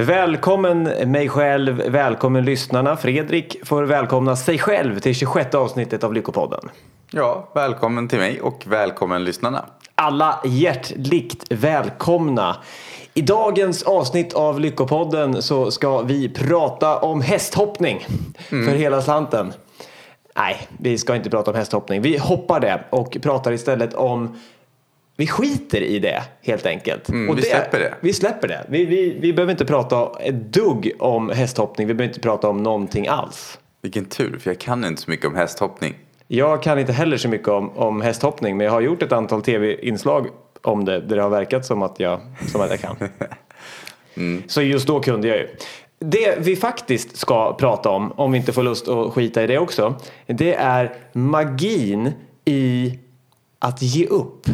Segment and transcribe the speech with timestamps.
[0.00, 2.96] Välkommen mig själv, välkommen lyssnarna.
[2.96, 6.70] Fredrik får välkomna sig själv till 26 avsnittet av Lyckopodden.
[7.10, 9.64] Ja, välkommen till mig och välkommen lyssnarna.
[9.94, 12.56] Alla hjärtligt välkomna.
[13.14, 18.06] I dagens avsnitt av Lyckopodden så ska vi prata om hästhoppning
[18.48, 19.52] för hela slanten.
[20.36, 22.02] Nej, vi ska inte prata om hästhoppning.
[22.02, 24.36] Vi hoppar det och pratar istället om
[25.18, 27.08] vi skiter i det helt enkelt.
[27.08, 27.94] Mm, och vi släpper det.
[28.00, 28.66] Vi släpper det.
[28.68, 31.86] Vi, vi, vi behöver inte prata ett dugg om hästhoppning.
[31.86, 33.58] Vi behöver inte prata om någonting alls.
[33.82, 35.94] Vilken tur, för jag kan inte så mycket om hästhoppning.
[36.28, 39.42] Jag kan inte heller så mycket om, om hästhoppning men jag har gjort ett antal
[39.42, 40.26] tv-inslag
[40.62, 42.20] om det där det har verkat som att jag,
[42.52, 42.96] som att jag kan.
[44.46, 45.48] Så just då kunde jag ju.
[45.98, 49.58] Det vi faktiskt ska prata om, om vi inte får lust att skita i det
[49.58, 49.94] också,
[50.26, 52.12] det är magin
[52.44, 52.98] i
[53.58, 54.46] att ge upp.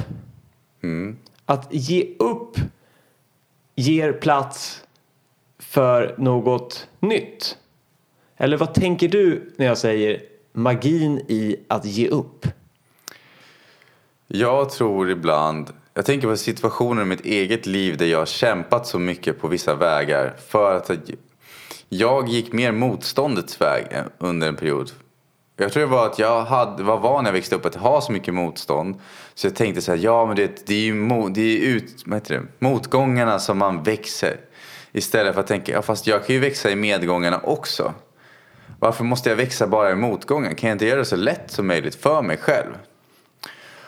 [1.47, 2.57] Att ge upp
[3.75, 4.83] ger plats
[5.59, 7.59] för något nytt.
[8.37, 12.47] Eller vad tänker du när jag säger magin i att ge upp?
[14.27, 18.87] Jag tror ibland, jag tänker på situationer i mitt eget liv där jag har kämpat
[18.87, 20.91] så mycket på vissa vägar för att
[21.89, 23.87] jag gick mer motståndets väg
[24.19, 24.91] under en period.
[25.57, 28.01] Jag tror det var att jag hade, var van när jag växte upp att ha
[28.01, 29.01] så mycket motstånd.
[29.35, 32.03] Så jag tänkte så här, ja men det, det är ju mo, det är ut,
[32.07, 34.37] vad heter det, motgångarna som man växer.
[34.93, 37.95] Istället för att tänka, ja fast jag kan ju växa i medgångarna också.
[38.79, 40.55] Varför måste jag växa bara i motgången?
[40.55, 42.73] Kan jag inte göra det så lätt som möjligt för mig själv?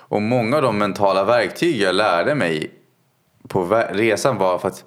[0.09, 2.71] Och många av de mentala verktyg jag lärde mig
[3.49, 4.85] på resan var för att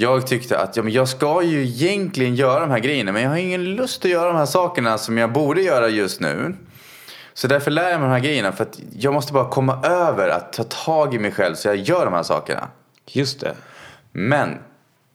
[0.00, 3.30] jag tyckte att ja, men jag ska ju egentligen göra de här grejerna men jag
[3.30, 6.54] har ingen lust att göra de här sakerna som jag borde göra just nu.
[7.34, 10.28] Så därför lär jag mig de här grejerna för att jag måste bara komma över
[10.28, 12.68] att ta tag i mig själv så jag gör de här sakerna.
[13.06, 13.54] Just det.
[14.12, 14.58] Men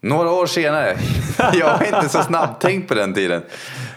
[0.01, 0.97] några år senare,
[1.53, 3.43] jag var inte så snabbtänkt på den tiden.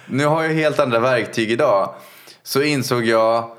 [0.07, 1.95] Nu har jag helt andra verktyg idag.
[2.43, 3.51] Så insåg jag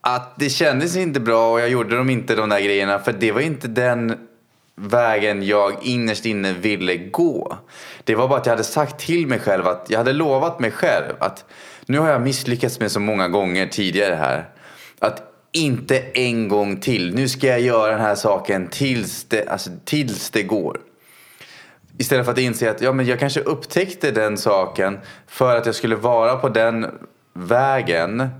[0.00, 3.32] att det kändes inte bra och jag gjorde de inte de där grejerna för det
[3.32, 4.28] var inte den
[4.76, 7.58] vägen jag innerst inne ville gå.
[8.04, 10.70] Det var bara att jag hade sagt till mig själv att jag hade lovat mig
[10.70, 11.44] själv att
[11.86, 14.48] nu har jag misslyckats med så många gånger tidigare här.
[14.98, 15.22] Att
[15.52, 17.14] inte en gång till.
[17.14, 20.80] Nu ska jag göra den här saken tills det, alltså, tills det går.
[21.98, 25.74] Istället för att inse att ja, men jag kanske upptäckte den saken för att jag
[25.74, 26.86] skulle vara på den
[27.32, 28.30] vägen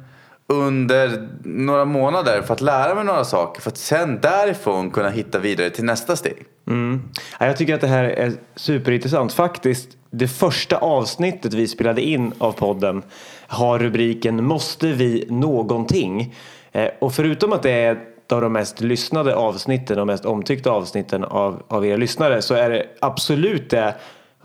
[0.46, 5.38] under några månader för att lära mig några saker för att sen därifrån kunna hitta
[5.38, 6.44] vidare till nästa steg.
[6.66, 7.02] Mm.
[7.38, 9.32] Jag tycker att det här är superintressant.
[9.32, 13.02] Faktiskt, det första avsnittet vi spelade in av podden
[13.46, 16.34] har rubriken Måste vi någonting?
[16.72, 20.70] Eh, och förutom att det är ett av de mest lyssnade avsnitten och mest omtyckta
[20.70, 23.94] avsnitten av, av er lyssnare så är det absolut det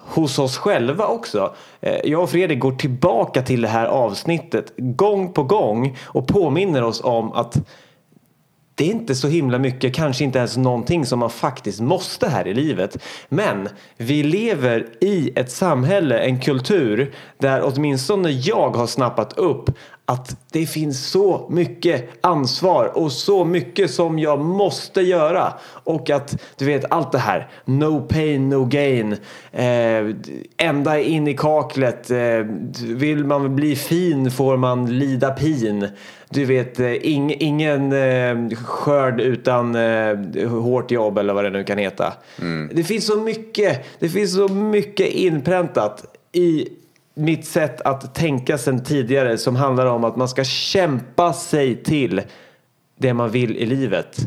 [0.08, 1.56] hos oss själva också.
[1.82, 6.84] Eh, jag och Fredrik går tillbaka till det här avsnittet gång på gång och påminner
[6.84, 7.58] oss om att
[8.78, 12.48] det är inte så himla mycket, kanske inte ens någonting som man faktiskt måste här
[12.48, 12.98] i livet.
[13.30, 19.70] Men vi lever i ett samhälle, en kultur där åtminstone jag har snappat upp
[20.10, 25.54] att det finns så mycket ansvar och så mycket som jag måste göra.
[25.84, 29.14] Och att du vet allt det här, no pain, no gain,
[29.52, 30.16] eh,
[30.58, 32.18] ända in i kaklet, eh,
[32.84, 35.88] vill man bli fin får man lida pin.
[36.30, 41.64] Du vet, eh, ing, ingen eh, skörd utan eh, hårt jobb eller vad det nu
[41.64, 42.14] kan heta.
[42.72, 46.68] Det finns så mycket, det finns så mycket inpräntat i
[47.18, 52.22] mitt sätt att tänka sen tidigare som handlar om att man ska kämpa sig till
[52.96, 54.18] det man vill i livet.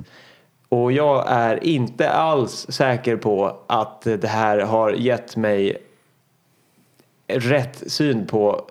[0.68, 5.82] Och jag är inte alls säker på att det här har gett mig
[7.26, 8.66] rätt syn på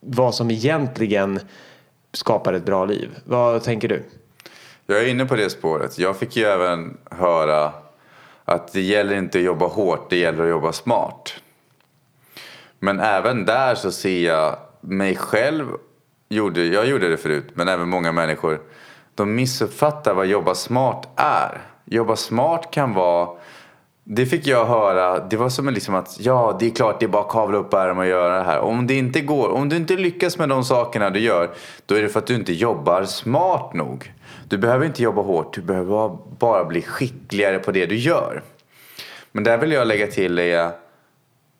[0.00, 1.40] vad som egentligen
[2.12, 3.10] skapar ett bra liv.
[3.24, 4.02] Vad tänker du?
[4.86, 5.98] Jag är inne på det spåret.
[5.98, 7.72] Jag fick ju även höra
[8.44, 11.34] att det gäller inte att jobba hårt, det gäller att jobba smart.
[12.84, 15.66] Men även där så ser jag mig själv,
[16.28, 18.60] gjorde, jag gjorde det förut, men även många människor,
[19.14, 21.60] de missuppfattar vad jobba smart är.
[21.84, 23.28] Jobba smart kan vara,
[24.04, 27.08] det fick jag höra, det var som liksom att ja, det är klart det är
[27.08, 28.60] bara att kavla upp ärmarna och göra det här.
[28.60, 31.50] Om det inte går, om du inte lyckas med de sakerna du gör,
[31.86, 34.12] då är det för att du inte jobbar smart nog.
[34.48, 38.42] Du behöver inte jobba hårt, du behöver bara- bara bli skickligare på det du gör.
[39.32, 40.83] Men där vill jag lägga till är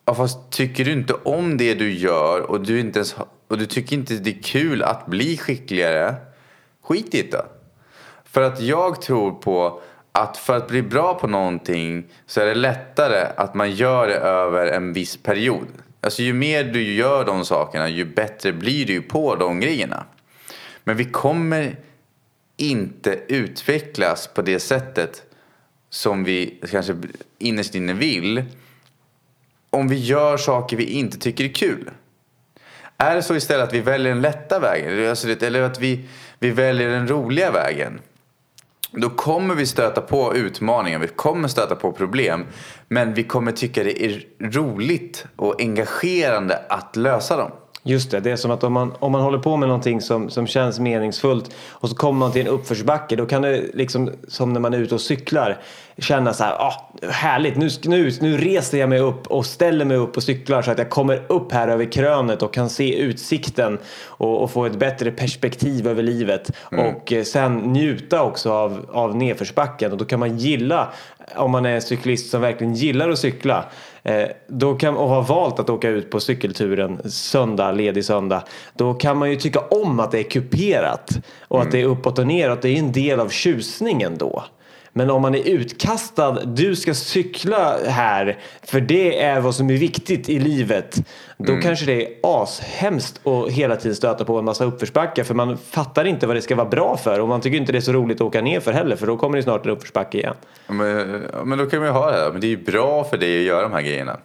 [0.06, 3.16] Ja, fast tycker du inte om det du gör och du, inte ens,
[3.48, 6.14] och du tycker inte det är kul att bli skickligare,
[6.82, 7.46] skit i det.
[8.24, 9.80] För att jag tror på
[10.12, 14.14] att för att bli bra på någonting så är det lättare att man gör det
[14.14, 15.66] över en viss period.
[16.00, 20.04] Alltså ju mer du gör de sakerna ju bättre blir du på de grejerna.
[20.84, 21.76] Men vi kommer
[22.56, 25.22] inte utvecklas på det sättet
[25.90, 26.96] som vi kanske
[27.38, 28.44] innerst inne vill
[29.74, 31.90] om vi gör saker vi inte tycker är kul.
[32.96, 36.50] Är det så istället att vi väljer den lätta vägen alltså, eller att vi, vi
[36.50, 38.00] väljer den roliga vägen
[38.96, 42.46] då kommer vi stöta på utmaningar, vi kommer stöta på problem.
[42.88, 47.50] Men vi kommer tycka det är roligt och engagerande att lösa dem.
[47.86, 50.30] Just det, det är som att om man, om man håller på med någonting som,
[50.30, 54.52] som känns meningsfullt och så kommer man till en uppförsbacke då kan det liksom som
[54.52, 55.58] när man är ute och cyklar
[55.98, 59.96] känna så här, ah, härligt, nu, nu, nu reser jag mig upp och ställer mig
[59.96, 63.78] upp och cyklar så att jag kommer upp här över krönet och kan se utsikten
[64.04, 66.86] och, och få ett bättre perspektiv över livet mm.
[66.86, 70.92] och eh, sen njuta också av, av nedförsbacken och då kan man gilla,
[71.36, 73.64] om man är cyklist som verkligen gillar att cykla
[74.46, 78.42] då kan, och har valt att åka ut på cykelturen söndag, ledig söndag.
[78.74, 81.10] Då kan man ju tycka om att det är kuperat
[81.40, 81.66] och mm.
[81.66, 82.62] att det är uppåt och neråt.
[82.62, 84.44] Det är en del av tjusningen då.
[84.96, 89.74] Men om man är utkastad, du ska cykla här för det är vad som är
[89.74, 90.96] viktigt i livet.
[91.36, 91.62] Då mm.
[91.62, 96.04] kanske det är ashemskt att hela tiden stöta på en massa uppförsbackar för man fattar
[96.04, 98.16] inte vad det ska vara bra för och man tycker inte det är så roligt
[98.16, 100.34] att åka ner för heller för då kommer det snart en uppförsbacke igen.
[100.66, 101.08] Men,
[101.44, 103.38] men då kan man ju ha det här, men det är ju bra för dig
[103.38, 104.18] att göra de här grejerna.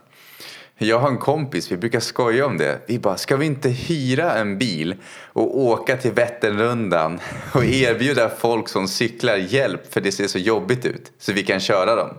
[0.82, 2.80] Jag har en kompis, vi brukar skoja om det.
[2.88, 4.96] Vi bara, ska vi inte hyra en bil
[5.34, 7.20] och åka till Vätternrundan
[7.54, 11.60] och erbjuda folk som cyklar hjälp för det ser så jobbigt ut så vi kan
[11.60, 12.10] köra dem.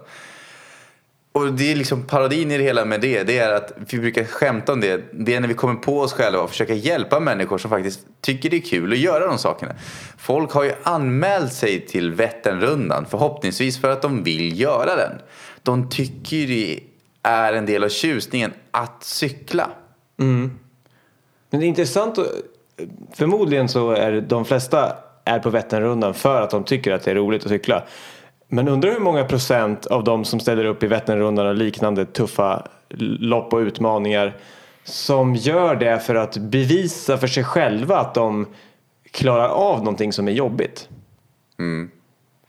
[1.32, 4.24] Och det är liksom parodin i det hela med det, det är att vi brukar
[4.24, 5.02] skämta om det.
[5.12, 8.50] Det är när vi kommer på oss själva och försöker hjälpa människor som faktiskt tycker
[8.50, 9.74] det är kul att göra de sakerna.
[10.18, 15.12] Folk har ju anmält sig till Vätternrundan förhoppningsvis för att de vill göra den.
[15.62, 16.80] De tycker det
[17.22, 19.70] är en del av tjusningen att cykla.
[20.18, 20.58] Mm.
[21.50, 22.18] Men det är intressant.
[23.12, 27.14] Förmodligen så är de flesta är på Vätternrundan för att de tycker att det är
[27.14, 27.82] roligt att cykla.
[28.48, 32.66] Men undrar hur många procent av de som ställer upp i Vätternrundan och liknande tuffa
[33.18, 34.36] lopp och utmaningar
[34.84, 38.46] som gör det för att bevisa för sig själva att de
[39.10, 40.88] klarar av någonting som är jobbigt.
[41.58, 41.90] Mm.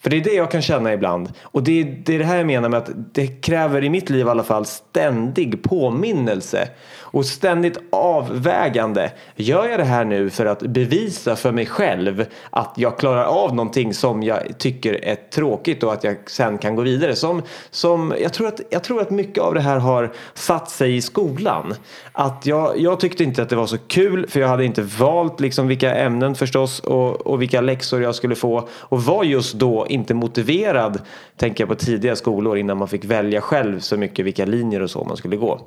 [0.01, 1.33] För det är det jag kan känna ibland.
[1.42, 4.09] Och det är, det är det här jag menar med att det kräver i mitt
[4.09, 6.69] liv i alla fall ständig påminnelse
[7.12, 9.12] och ständigt avvägande.
[9.36, 13.56] Gör jag det här nu för att bevisa för mig själv att jag klarar av
[13.56, 17.16] någonting som jag tycker är tråkigt och att jag sen kan gå vidare?
[17.16, 20.96] Som, som, jag, tror att, jag tror att mycket av det här har satt sig
[20.96, 21.74] i skolan.
[22.12, 25.40] Att jag, jag tyckte inte att det var så kul för jag hade inte valt
[25.40, 29.88] liksom vilka ämnen förstås och, och vilka läxor jag skulle få och var just då
[29.90, 31.02] inte motiverad,
[31.38, 34.90] tänker jag på tidiga skolor innan man fick välja själv så mycket vilka linjer och
[34.90, 35.62] så man skulle gå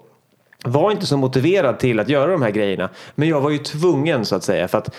[0.65, 2.89] var inte så motiverad till att göra de här grejerna.
[3.15, 4.69] Men jag var ju tvungen så att säga.
[4.69, 4.95] För att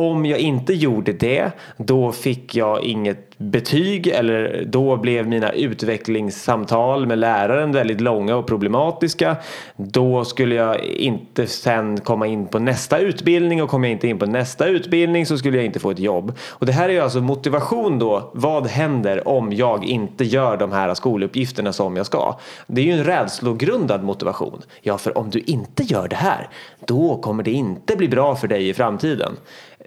[0.00, 7.06] om jag inte gjorde det då fick jag inget betyg eller då blev mina utvecklingssamtal
[7.06, 9.36] med läraren väldigt långa och problematiska.
[9.76, 14.18] Då skulle jag inte sen komma in på nästa utbildning och kom jag inte in
[14.18, 16.32] på nästa utbildning så skulle jag inte få ett jobb.
[16.48, 18.30] Och det här är ju alltså motivation då.
[18.34, 22.38] Vad händer om jag inte gör de här skoluppgifterna som jag ska?
[22.66, 24.62] Det är ju en rädslogrundad motivation.
[24.82, 26.48] Ja, för om du inte gör det här
[26.86, 29.36] då kommer det inte bli bra för dig i framtiden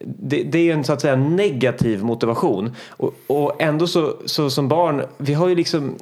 [0.03, 2.75] det, det, är en så att säga negativ motivation.
[2.89, 5.95] Och, och ändå så, så som barn, vi har ju liksom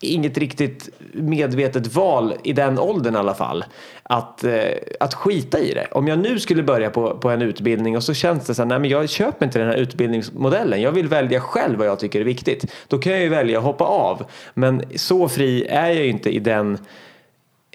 [0.00, 3.64] inget riktigt medvetet val i den åldern i alla fall.
[4.02, 4.60] Att, eh,
[5.00, 5.86] att skita i det.
[5.92, 8.66] Om jag nu skulle börja på, på en utbildning och så känns det så här,
[8.66, 10.82] nej men jag köper inte den här utbildningsmodellen.
[10.82, 12.72] Jag vill välja själv vad jag tycker är viktigt.
[12.88, 14.24] Då kan jag ju välja att hoppa av.
[14.54, 16.78] Men så fri är jag ju inte i den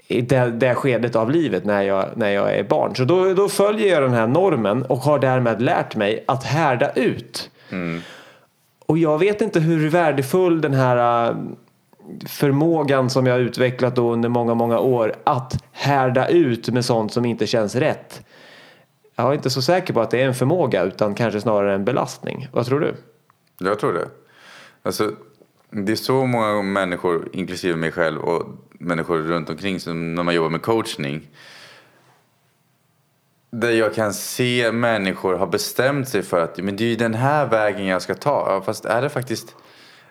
[0.08, 2.96] i det, det skedet av livet när jag, när jag är barn.
[2.96, 6.92] Så då, då följer jag den här normen och har därmed lärt mig att härda
[6.92, 7.50] ut.
[7.70, 8.00] Mm.
[8.86, 11.36] Och jag vet inte hur värdefull den här äh,
[12.26, 17.24] förmågan som jag har utvecklat under många, många år att härda ut med sånt som
[17.24, 18.22] inte känns rätt.
[19.16, 21.84] Jag är inte så säker på att det är en förmåga utan kanske snarare en
[21.84, 22.48] belastning.
[22.52, 22.94] Vad tror du?
[23.58, 24.08] Jag tror det.
[24.82, 25.12] Alltså,
[25.70, 28.46] det är så många människor, inklusive mig själv och
[28.78, 31.28] människor runt omkring som när man jobbar med coachning.
[33.50, 37.46] Där jag kan se människor ha bestämt sig för att men det är den här
[37.46, 38.62] vägen jag ska ta.
[38.66, 39.54] Fast är det faktiskt,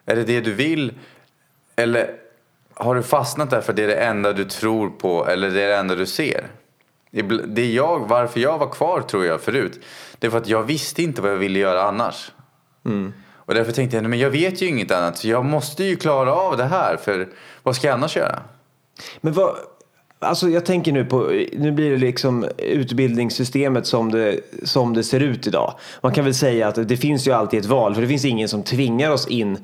[0.05, 0.93] är det det du vill?
[1.75, 2.15] Eller
[2.73, 5.67] har du fastnat där för det är det enda du tror på eller det är
[5.67, 6.47] det enda du ser?
[7.47, 9.79] Det är jag, varför jag var kvar tror jag förut,
[10.19, 12.31] det är för att jag visste inte vad jag ville göra annars.
[12.85, 13.13] Mm.
[13.35, 16.33] Och därför tänkte jag, men jag vet ju inget annat så jag måste ju klara
[16.33, 17.27] av det här för
[17.63, 18.41] vad ska jag annars göra?
[19.21, 19.55] Men vad,
[20.19, 25.19] alltså jag tänker nu på, nu blir det liksom utbildningssystemet som det, som det ser
[25.19, 25.73] ut idag.
[26.01, 28.49] Man kan väl säga att det finns ju alltid ett val, för det finns ingen
[28.49, 29.57] som tvingar oss in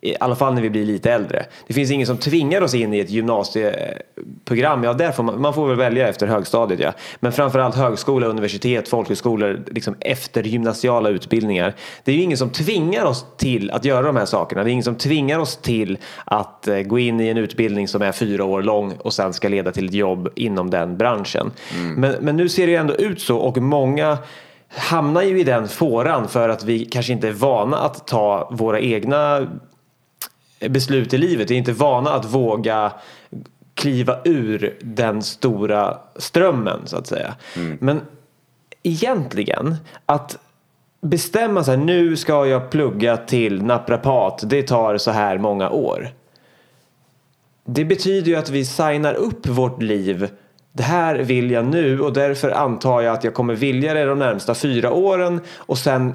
[0.00, 1.46] i alla fall när vi blir lite äldre.
[1.66, 4.84] Det finns ingen som tvingar oss in i ett gymnasieprogram.
[4.84, 6.80] Ja, där får man, man får väl välja efter högstadiet.
[6.80, 6.92] Ja.
[7.20, 11.74] Men framförallt högskola, universitet, folkhögskolor, liksom eftergymnasiala utbildningar.
[12.04, 14.64] Det är ju ingen som tvingar oss till att göra de här sakerna.
[14.64, 18.02] Det är ingen som tvingar oss till att eh, gå in i en utbildning som
[18.02, 21.52] är fyra år lång och sen ska leda till ett jobb inom den branschen.
[21.74, 21.94] Mm.
[21.94, 24.18] Men, men nu ser det ju ändå ut så och många
[24.68, 28.80] hamnar ju i den fåran för att vi kanske inte är vana att ta våra
[28.80, 29.46] egna
[30.60, 31.50] beslut i livet.
[31.50, 32.92] Vi är inte vana att våga
[33.74, 37.34] kliva ur den stora strömmen så att säga.
[37.56, 37.78] Mm.
[37.80, 38.00] Men
[38.82, 40.38] egentligen att
[41.00, 44.42] bestämma sig nu ska jag plugga till naprapat.
[44.44, 46.08] Det tar så här många år.
[47.64, 50.28] Det betyder ju att vi signar upp vårt liv.
[50.72, 54.18] Det här vill jag nu och därför antar jag att jag kommer vilja det de
[54.18, 56.14] närmsta fyra åren och sen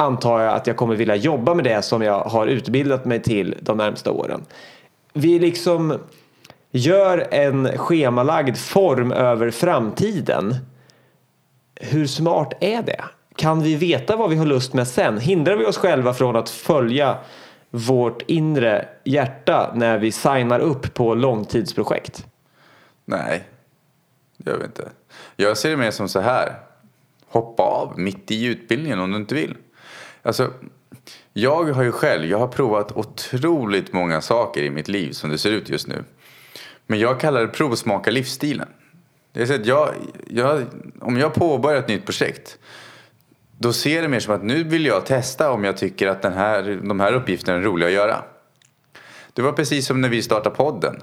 [0.00, 3.54] antar jag att jag kommer vilja jobba med det som jag har utbildat mig till
[3.60, 4.44] de närmsta åren.
[5.12, 5.98] Vi liksom
[6.70, 10.54] gör en schemalagd form över framtiden.
[11.74, 13.04] Hur smart är det?
[13.36, 15.18] Kan vi veta vad vi har lust med sen?
[15.18, 17.18] Hindrar vi oss själva från att följa
[17.70, 22.26] vårt inre hjärta när vi signar upp på långtidsprojekt?
[23.04, 23.44] Nej,
[24.36, 24.88] det gör vi inte.
[25.36, 26.54] Jag ser det mer som så här.
[27.28, 29.56] Hoppa av mitt i utbildningen om du inte vill.
[30.22, 30.52] Alltså,
[31.32, 35.38] jag har ju själv, jag har provat otroligt många saker i mitt liv som det
[35.38, 36.04] ser ut just nu.
[36.86, 38.68] Men jag kallar det provsmaka livsstilen.
[39.32, 39.94] Det är så att jag,
[40.28, 40.66] jag,
[41.00, 42.58] om jag påbörjar ett nytt projekt
[43.62, 46.32] då ser det mer som att nu vill jag testa om jag tycker att den
[46.32, 48.22] här, de här uppgifterna är roliga att göra.
[49.32, 51.02] Det var precis som när vi startade podden.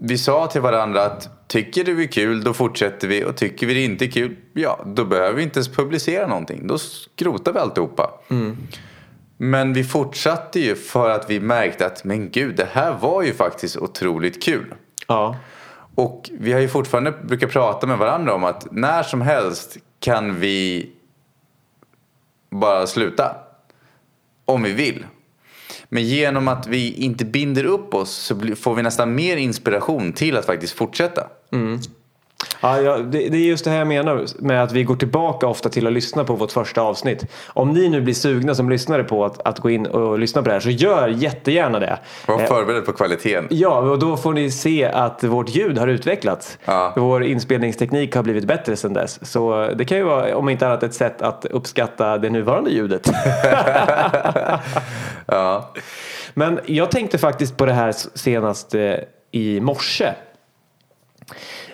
[0.00, 3.24] Vi sa till varandra att Tycker du är kul, då fortsätter vi.
[3.24, 6.66] Och tycker vi det inte är kul, ja, då behöver vi inte ens publicera någonting.
[6.66, 8.10] Då skrotar vi alltihopa.
[8.30, 8.56] Mm.
[9.36, 13.34] Men vi fortsatte ju för att vi märkte att, men gud, det här var ju
[13.34, 14.74] faktiskt otroligt kul.
[15.06, 15.36] Ja.
[15.94, 20.40] Och vi har ju fortfarande brukat prata med varandra om att när som helst kan
[20.40, 20.90] vi
[22.50, 23.36] bara sluta.
[24.44, 25.06] Om vi vill.
[25.88, 30.36] Men genom att vi inte binder upp oss så får vi nästan mer inspiration till
[30.36, 31.26] att faktiskt fortsätta.
[31.52, 31.80] Mm.
[32.60, 35.46] Ja, ja det, det, är just det här jag menar med att vi går tillbaka
[35.46, 37.24] ofta till att lyssna på vårt första avsnitt.
[37.46, 40.48] Om ni nu blir sugna som lyssnare på att, att gå in och lyssna på
[40.48, 41.98] det här så gör jättegärna det.
[42.26, 43.46] Var eh, förberedd på kvaliteten.
[43.50, 46.58] Ja, och då får ni se att vårt ljud har utvecklats.
[46.64, 46.92] Ja.
[46.96, 49.30] Vår inspelningsteknik har blivit bättre sedan dess.
[49.30, 53.06] Så det kan ju vara om inte annat ett sätt att uppskatta det nuvarande ljudet.
[55.26, 55.72] ja.
[56.34, 58.94] Men jag tänkte faktiskt på det här senast eh,
[59.30, 60.12] i morse.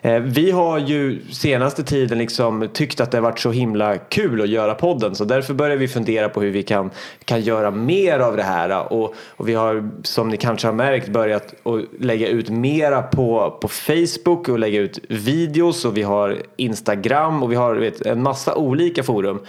[0.03, 4.43] Eh, vi har ju senaste tiden liksom tyckt att det har varit så himla kul
[4.43, 6.91] att göra podden så därför börjar vi fundera på hur vi kan,
[7.25, 8.93] kan göra mer av det här.
[8.93, 13.59] Och, och vi har som ni kanske har märkt börjat att lägga ut mera på,
[13.61, 18.23] på Facebook och lägga ut videos och vi har Instagram och vi har vet, en
[18.23, 19.41] massa olika forum.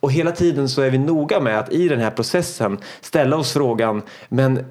[0.00, 3.52] Och hela tiden så är vi noga med att i den här processen ställa oss
[3.52, 4.64] frågan men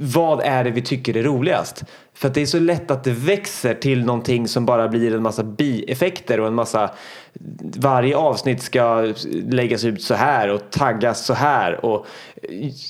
[0.00, 1.84] vad är det vi tycker är roligast?
[2.14, 5.42] För det är så lätt att det växer till någonting som bara blir en massa
[5.42, 6.90] bieffekter och en massa
[7.76, 12.06] varje avsnitt ska läggas ut så här och taggas så här och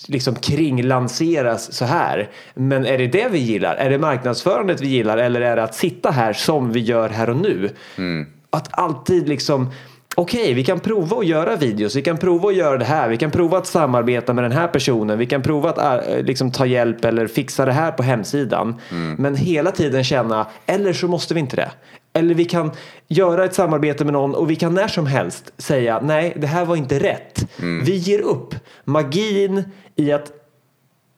[0.09, 2.31] liksom kringlanseras så här.
[2.55, 3.77] Men är det det vi gillar?
[3.77, 7.31] Är det marknadsförandet vi gillar eller är det att sitta här som vi gör här
[7.31, 7.71] och nu?
[7.99, 8.27] Mm.
[8.51, 9.71] Att alltid liksom
[10.19, 13.09] okej, okay, vi kan prova att göra videos, vi kan prova att göra det här,
[13.09, 16.53] vi kan prova att samarbeta med den här personen, vi kan prova att äh, liksom,
[16.53, 18.81] ta hjälp eller fixa det här på hemsidan.
[18.91, 19.17] Mm.
[19.19, 21.71] Men hela tiden känna, eller så måste vi inte det.
[22.13, 22.71] Eller vi kan
[23.09, 26.65] göra ett samarbete med någon och vi kan när som helst säga, nej, det här
[26.65, 27.49] var inte rätt.
[27.59, 27.85] Mm.
[27.85, 28.55] Vi ger upp.
[28.85, 29.65] Magin
[29.97, 30.33] i att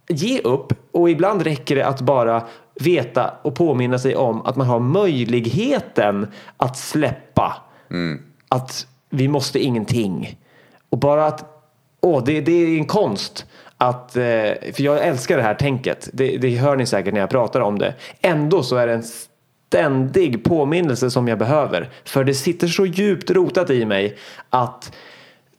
[0.09, 2.43] ge upp och ibland räcker det att bara
[2.81, 6.27] veta och påminna sig om att man har möjligheten
[6.57, 7.57] att släppa.
[7.91, 10.39] Mm att vi måste ingenting.
[10.91, 11.45] Och bara att,
[12.01, 13.47] åh, det, det är en konst.
[13.77, 14.23] Att, eh,
[14.73, 16.09] för jag älskar det här tänket.
[16.13, 17.95] Det, det hör ni säkert när jag pratar om det.
[18.21, 19.05] Ändå så är det en
[19.69, 21.91] ständig påminnelse som jag behöver.
[22.05, 24.17] För det sitter så djupt rotat i mig
[24.51, 24.93] att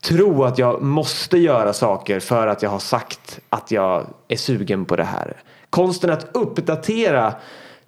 [0.03, 4.85] tro att jag måste göra saker för att jag har sagt att jag är sugen
[4.85, 5.37] på det här.
[5.69, 7.33] Konsten att uppdatera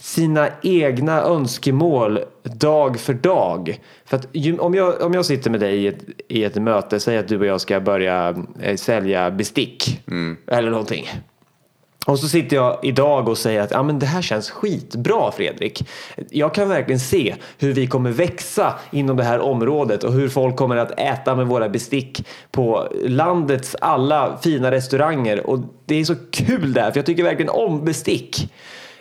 [0.01, 3.79] sina egna önskemål dag för dag.
[4.05, 4.27] För att
[4.59, 7.39] om jag, om jag sitter med dig i ett, i ett möte, säg att du
[7.39, 10.37] och jag ska börja eh, sälja bestick mm.
[10.47, 11.09] eller någonting.
[12.05, 15.89] Och så sitter jag idag och säger att ja, men det här känns skitbra Fredrik.
[16.29, 20.55] Jag kan verkligen se hur vi kommer växa inom det här området och hur folk
[20.55, 25.47] kommer att äta med våra bestick på landets alla fina restauranger.
[25.47, 28.51] Och det är så kul där, för jag tycker verkligen om bestick.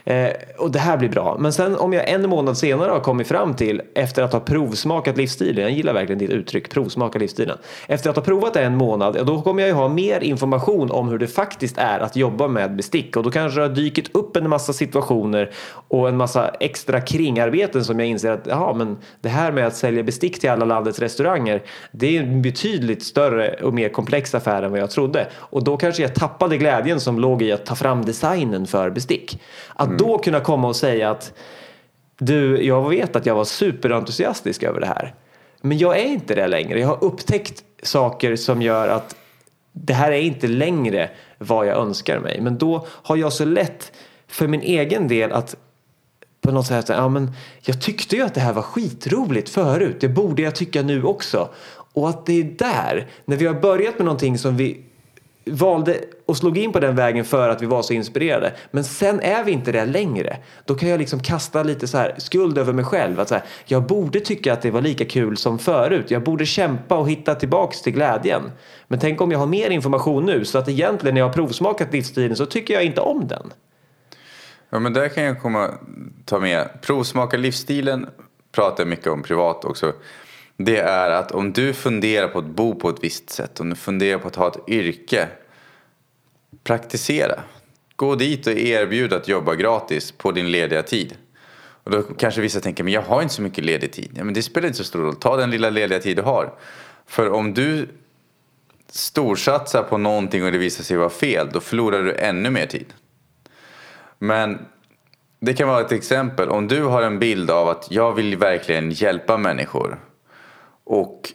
[0.04, 1.36] Eh, och det här blir bra.
[1.38, 5.16] Men sen om jag en månad senare har kommit fram till, efter att ha provsmakat
[5.16, 7.58] livsstilen, jag gillar verkligen ditt uttryck, provsmaka livsstilen.
[7.86, 10.90] Efter att ha provat det en månad, ja, då kommer jag ju ha mer information
[10.90, 13.16] om hur det faktiskt är att jobba med bestick.
[13.16, 15.50] Och då kanske det har dykt upp en massa situationer
[15.88, 19.76] och en massa extra kringarbeten som jag inser att, ja, men det här med att
[19.76, 24.62] sälja bestick till alla landets restauranger, det är en betydligt större och mer komplex affär
[24.62, 25.26] än vad jag trodde.
[25.34, 29.42] Och då kanske jag tappade glädjen som låg i att ta fram designen för bestick.
[29.74, 31.32] Att då kunna komma och säga att
[32.18, 35.14] du, jag vet att jag var superentusiastisk över det här.
[35.60, 36.80] Men jag är inte det längre.
[36.80, 39.16] Jag har upptäckt saker som gör att
[39.72, 42.40] det här är inte längre vad jag önskar mig.
[42.40, 43.92] Men då har jag så lätt
[44.28, 45.56] för min egen del att
[46.40, 49.96] på något sätt, ja men jag tyckte ju att det här var skitroligt förut.
[50.00, 51.48] Det borde jag tycka nu också.
[51.92, 54.89] Och att det är där, när vi har börjat med någonting som vi
[55.44, 58.52] valde och slog in på den vägen för att vi var så inspirerade.
[58.70, 60.36] Men sen är vi inte det längre.
[60.64, 63.20] Då kan jag liksom kasta lite så här skuld över mig själv.
[63.20, 66.10] Att så här, jag borde tycka att det var lika kul som förut.
[66.10, 68.42] Jag borde kämpa och hitta tillbaks till glädjen.
[68.88, 71.92] Men tänk om jag har mer information nu så att egentligen när jag har provsmakat
[71.92, 73.52] livsstilen så tycker jag inte om den.
[74.70, 75.70] Ja men där kan jag komma
[76.24, 76.68] ta med.
[76.82, 78.06] Provsmaka livsstilen
[78.52, 79.92] pratar jag mycket om privat också
[80.64, 83.76] det är att om du funderar på att bo på ett visst sätt, om du
[83.76, 85.28] funderar på att ha ett yrke,
[86.64, 87.40] praktisera.
[87.96, 91.16] Gå dit och erbjud att jobba gratis på din lediga tid.
[91.84, 94.10] Och då kanske vissa tänker, men jag har inte så mycket ledig tid.
[94.14, 96.54] Ja, men det spelar inte så stor roll, ta den lilla lediga tid du har.
[97.06, 97.88] För om du
[98.88, 102.94] storsatsar på någonting och det visar sig vara fel, då förlorar du ännu mer tid.
[104.18, 104.58] Men
[105.40, 106.48] det kan vara ett exempel.
[106.48, 110.09] Om du har en bild av att jag vill verkligen hjälpa människor
[110.90, 111.32] och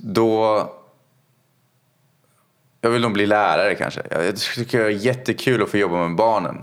[0.00, 0.68] då...
[2.80, 4.02] Jag vill nog bli lärare kanske.
[4.10, 6.62] Jag tycker det är jättekul att få jobba med barnen.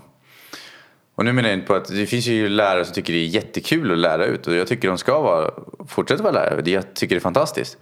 [1.16, 3.26] Och nu menar jag inte på att det finns ju lärare som tycker det är
[3.26, 4.48] jättekul att lära ut.
[4.48, 5.52] Och jag tycker de ska vara,
[5.88, 6.72] fortsätta vara lärare.
[6.72, 7.78] Jag tycker det är fantastiskt.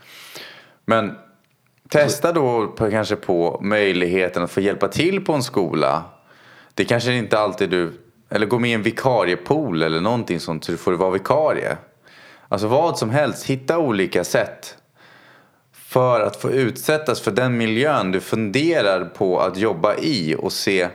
[0.85, 1.15] Men
[1.89, 6.03] testa då på, kanske på möjligheten att få hjälpa till på en skola.
[6.73, 7.93] Det kanske inte alltid du...
[8.29, 11.77] Eller gå med i en vikariepool eller någonting sånt så du får vara vikarie.
[12.49, 14.77] Alltså vad som helst, hitta olika sätt
[15.71, 20.87] för att få utsättas för den miljön du funderar på att jobba i och se,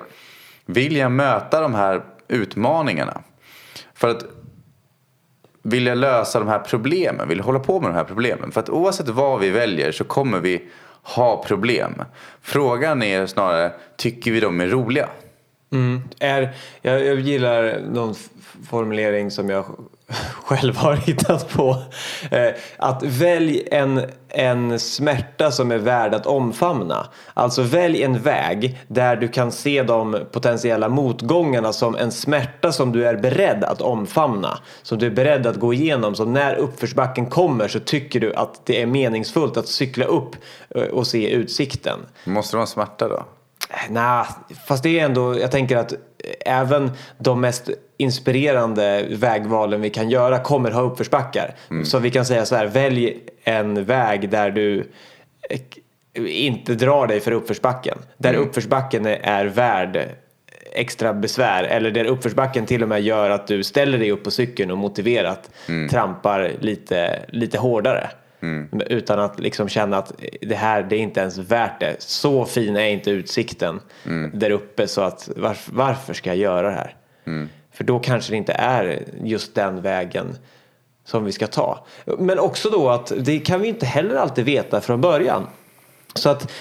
[0.67, 3.23] vill jag möta de här utmaningarna?
[3.95, 4.25] För att
[5.62, 8.53] vill jag lösa de här problemen, vill jag hålla på med de här problemen?
[8.53, 10.69] För att oavsett vad vi väljer så kommer vi
[11.03, 12.03] ha problem.
[12.41, 15.09] Frågan är snarare, tycker vi de är roliga?
[15.73, 16.03] Mm.
[16.19, 18.15] Är, jag, jag gillar någon
[18.69, 19.65] formulering som jag
[20.43, 21.83] själv har hittat på.
[22.31, 27.07] Eh, att välj en, en smärta som är värd att omfamna.
[27.35, 32.93] Alltså välj en väg där du kan se de potentiella motgångarna som en smärta som
[32.93, 34.59] du är beredd att omfamna.
[34.83, 36.15] Som du är beredd att gå igenom.
[36.15, 40.37] Så när uppförsbacken kommer så tycker du att det är meningsfullt att cykla upp
[40.75, 41.99] eh, och se utsikten.
[42.25, 43.25] Måste det vara smärta då?
[43.91, 44.25] Nej,
[44.67, 45.95] fast det är ändå, jag tänker att
[46.47, 51.55] även de mest inspirerande vägvalen vi kan göra kommer ha uppförsbackar.
[51.71, 51.85] Mm.
[51.85, 54.91] Så vi kan säga så här, välj en väg där du
[56.27, 57.99] inte drar dig för uppförsbacken.
[58.17, 58.43] Där mm.
[58.43, 60.09] uppförsbacken är värd
[60.73, 64.31] extra besvär eller där uppförsbacken till och med gör att du ställer dig upp på
[64.31, 65.89] cykeln och motiverat mm.
[65.89, 68.11] trampar lite, lite hårdare.
[68.42, 68.68] Mm.
[68.87, 71.96] Utan att liksom känna att det här det är inte ens värt det.
[71.98, 74.31] Så fin är inte utsikten mm.
[74.35, 76.96] där uppe så att varför, varför ska jag göra det här?
[77.24, 77.48] Mm.
[77.72, 80.37] För då kanske det inte är just den vägen
[81.05, 81.87] som vi ska ta.
[82.18, 85.46] Men också då att det kan vi inte heller alltid veta från början.
[86.14, 86.52] Så att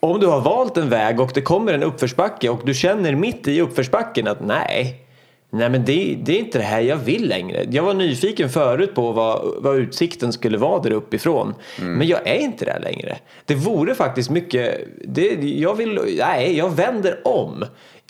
[0.00, 3.48] om du har valt en väg och det kommer en uppförsbacke och du känner mitt
[3.48, 5.05] i uppförsbacken att nej,
[5.50, 7.66] Nej men det, det, är inte det här jag vill längre.
[7.70, 11.54] Jag var nyfiken förut på vad, vad utsikten skulle vara där uppifrån.
[11.80, 11.92] Mm.
[11.92, 13.18] Men jag är inte där längre.
[13.44, 17.64] Det vore faktiskt mycket, det, jag vill, nej jag vänder om.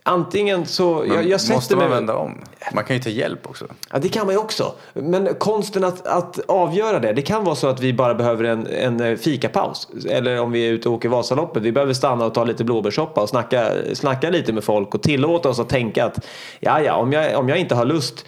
[0.06, 0.94] Antingen så...
[0.94, 2.44] Men jag, jag måste man mig- vända om?
[2.74, 3.66] Man kan ju ta hjälp också.
[3.92, 4.72] Ja, det kan man ju också.
[4.92, 7.12] Men konsten att, att avgöra det.
[7.12, 9.88] Det kan vara så att vi bara behöver en, en eh, fikapaus.
[10.08, 11.62] Eller om vi är ute och åker Vasaloppet.
[11.62, 15.48] Vi behöver stanna och ta lite blåbärssoppa och snacka, snacka lite med folk och tillåta
[15.48, 16.26] oss att tänka att
[16.60, 18.24] ja, ja, om jag, om jag inte har lust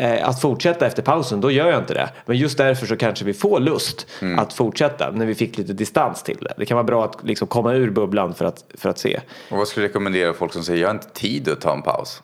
[0.00, 2.10] eh, att fortsätta efter pausen, då gör jag inte det.
[2.26, 4.06] Men just därför så kanske vi får lust
[4.38, 6.54] att fortsätta när vi fick lite distans till det.
[6.56, 9.20] Det kan vara bra att liksom komma ur bubblan för att, för att se.
[9.50, 11.82] Och vad skulle du rekommendera folk som säger jag har inte tid att ta en
[11.82, 12.22] paus?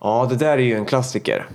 [0.00, 1.46] Ja, det där är ju en klassiker.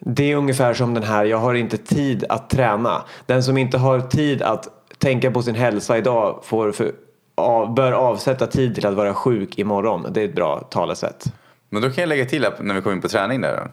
[0.00, 3.04] Det är ungefär som den här, jag har inte tid att träna.
[3.26, 6.92] Den som inte har tid att tänka på sin hälsa idag får för,
[7.34, 10.06] av, bör avsätta tid till att vara sjuk imorgon.
[10.10, 11.32] Det är ett bra talesätt.
[11.68, 13.70] Men då kan jag lägga till att när vi kom in på träning där.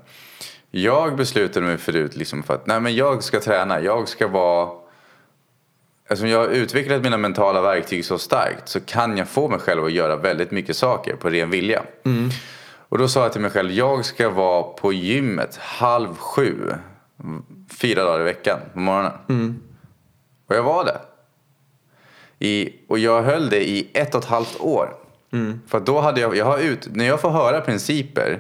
[0.72, 3.82] Jag beslutade mig förut liksom för att nej, men jag ska träna.
[3.82, 4.70] Jag ska vara...
[6.08, 9.86] Eftersom jag har utvecklat mina mentala verktyg så starkt så kan jag få mig själv
[9.86, 11.84] att göra väldigt mycket saker på ren vilja.
[12.90, 16.72] Och då sa jag till mig själv, jag ska vara på gymmet halv sju.
[17.70, 19.12] Fyra dagar i veckan på morgonen.
[20.48, 21.02] Och jag var det.
[22.40, 24.96] I, och jag höll det i ett och ett halvt år.
[25.68, 28.40] För att då hade jag, jag har ut, när jag får höra principer,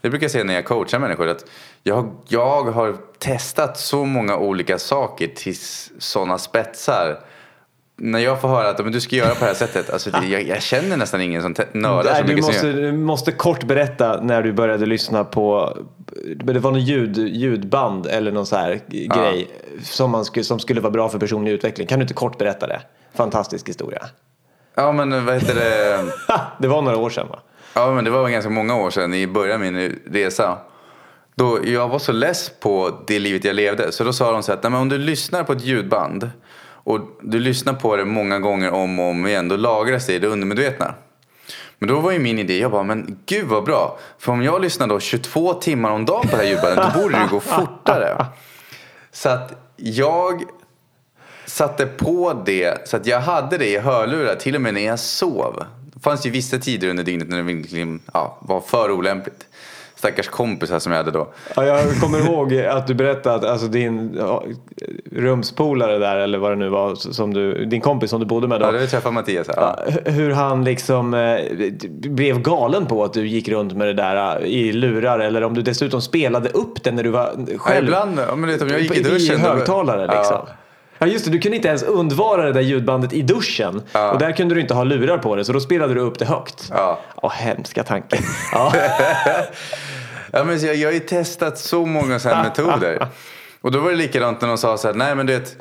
[0.00, 1.44] det brukar jag säga när jag coachar människor, att
[1.82, 5.56] jag, jag har testat så många olika saker till
[5.98, 7.18] sådana spetsar.
[7.96, 10.26] När jag får höra att men du ska göra på det här sättet, alltså, det,
[10.26, 12.78] jag, jag känner nästan ingen som nördar Nej, så du, mycket måste, som jag.
[12.78, 15.78] du måste kort berätta när du började lyssna på
[16.36, 19.48] det var någon ljud, ljudband eller någon så här grej
[19.82, 21.86] som, man skulle, som skulle vara bra för personlig utveckling.
[21.86, 22.82] Kan du inte kort berätta det?
[23.14, 24.06] Fantastisk historia.
[24.74, 26.04] Ja men vad heter det?
[26.58, 27.38] det var några år sedan va?
[27.74, 30.58] Ja, men det var ganska många år sedan i början av min resa.
[31.36, 33.92] Då jag var så less på det livet jag levde.
[33.92, 36.30] Så då sa de så här att "Nej, men om du lyssnar på ett ljudband
[36.66, 39.48] och du lyssnar på det många gånger om och om igen.
[39.48, 40.94] Då lagras det i det undermedvetna.
[41.78, 43.98] Men då var ju min idé, jag bara, men gud vad bra.
[44.18, 47.18] För om jag lyssnar då 22 timmar om dagen på det här ljudbandet, då borde
[47.18, 48.26] det gå fortare.
[49.12, 50.42] Så att jag
[51.46, 54.98] satte på det så att jag hade det i hörlurar till och med när jag
[54.98, 55.64] sov.
[55.94, 59.46] Det fanns ju vissa tider under dygnet när det verkligen ja, var för olämpligt.
[59.96, 61.28] Stackars kompisar som jag hade då.
[61.56, 64.44] Ja, jag kommer ihåg att du berättade att alltså, din ja,
[65.12, 68.60] rumspolare där eller vad det nu var som du, din kompis som du bodde med
[68.60, 68.66] då.
[68.66, 69.56] Ja, då träffade Mattias här.
[69.56, 70.10] Ja.
[70.10, 71.38] Hur han liksom eh,
[71.90, 75.54] blev galen på att du gick runt med det där eh, i lurar eller om
[75.54, 78.64] du dessutom spelade upp det när du var Ja, själv ibland, ja, men vet, du,
[78.64, 79.40] om jag gick i i duschen.
[79.42, 80.36] då- högtalare liksom.
[80.46, 80.48] Ja.
[80.98, 83.82] Ja just det, du kunde inte ens undvara det där ljudbandet i duschen.
[83.92, 84.12] Ja.
[84.12, 86.24] Och där kunde du inte ha lurar på det så då spelade du upp det
[86.24, 86.68] högt.
[86.70, 87.00] Ja.
[87.14, 88.18] Åh, hemska tanke.
[88.52, 88.72] Ja.
[90.32, 93.08] Ja, men jag, jag har ju testat så många sådana metoder.
[93.60, 95.56] Och då var det likadant när de sa så här, nej men du vet,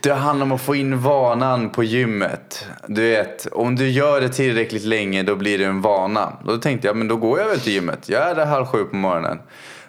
[0.00, 2.66] det handlar om att få in vanan på gymmet.
[2.86, 6.32] Du vet, om du gör det tillräckligt länge då blir det en vana.
[6.44, 8.08] Då tänkte jag, men då går jag väl till gymmet.
[8.08, 9.38] Jag är där halv sju på morgonen.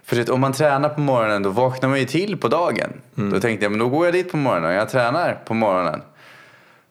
[0.10, 3.02] För vet, om man tränar på morgonen då vaknar man ju till på dagen.
[3.16, 6.02] Då tänkte jag, men då går jag dit på morgonen och jag tränar på morgonen.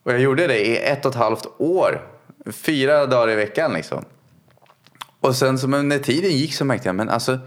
[0.02, 2.00] Och jag gjorde det i ett och ett halvt år.
[2.52, 4.04] Fyra dagar i veckan liksom.
[5.20, 7.38] Och sen så men när tiden gick så märkte jag, men alltså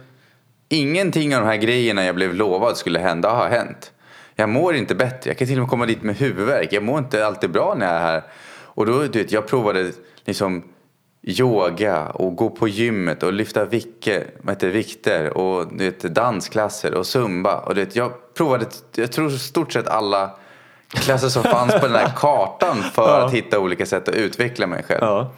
[0.69, 3.91] ingenting av de här grejerna jag blev lovad skulle hända har hänt.
[4.35, 5.29] Jag mår inte bättre.
[5.29, 6.73] Jag kan till och med komma dit med huvudvärk.
[6.73, 8.23] Jag mår inte alltid bra när jag är här.
[8.53, 9.91] Och då, du vet, jag provade
[10.25, 10.63] liksom
[11.23, 15.99] yoga och gå på gymmet och lyfta vicke, vad heter, det, vikter och du vet,
[16.01, 17.55] dansklasser och zumba.
[17.59, 20.29] Och du vet, jag provade, jag tror stort sett alla
[20.89, 23.25] klasser som fanns på den här kartan för Ja.
[23.25, 25.01] att hitta olika sätt att utveckla mig själv.
[25.01, 25.31] ja.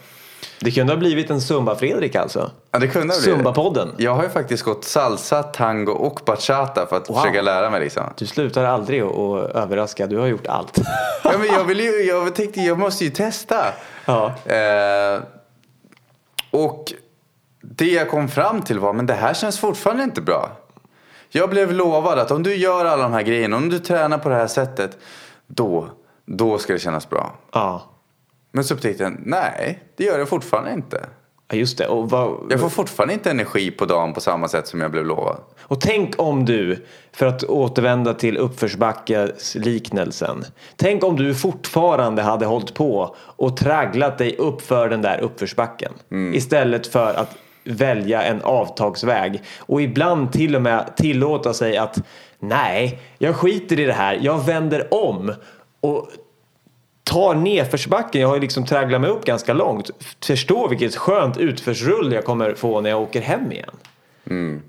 [0.59, 2.51] Det kunde ha blivit en Zumba-Fredrik alltså.
[2.71, 3.39] Ja, det kunde ha blivit.
[3.41, 3.87] Zumba-podden.
[3.97, 7.15] Jag har ju faktiskt gått salsa, tango och bachata för att Wow.
[7.15, 8.03] försöka lära mig liksom.
[8.17, 10.77] Du slutar aldrig att överraska, du har gjort allt.
[11.23, 13.65] Ja, men jag, vill ju, jag tänkte jag måste ju testa.
[14.05, 14.25] Ja.
[14.45, 15.21] Eh,
[16.53, 16.93] och
[17.61, 20.51] det jag kom fram till var, men det här känns fortfarande inte bra.
[21.29, 24.29] Jag blev lovad att om du gör alla de här grejerna, om du tränar på
[24.29, 24.97] det här sättet,
[25.47, 25.89] då,
[26.25, 27.35] då ska det kännas bra.
[27.51, 27.83] Ja.
[28.51, 31.05] Men så upptäckte jag, nej, det gör det fortfarande inte.
[31.53, 31.87] Ja, just det.
[31.87, 35.05] Och, vad, Jag får fortfarande inte energi på dagen på samma sätt som jag blev
[35.05, 35.37] lovad.
[35.61, 40.45] och tänk om du, för att återvända till uppförsbackesliknelsen.
[40.75, 45.91] Tänk om du fortfarande hade hållit på och tragglat dig upp för den där uppförsbacken.
[46.33, 49.41] Istället för att välja en avtagsväg.
[49.59, 52.01] Och ibland till och med tillåta sig att
[52.39, 54.19] nej, jag skiter i det här.
[54.21, 55.33] Jag vänder om.
[55.81, 56.07] Och
[57.03, 59.89] tar nedförsbacken, jag har ju liksom tragglat mig upp ganska långt.
[60.25, 63.75] Förstå vilket skönt utförsrull jag kommer få när jag åker hem igen.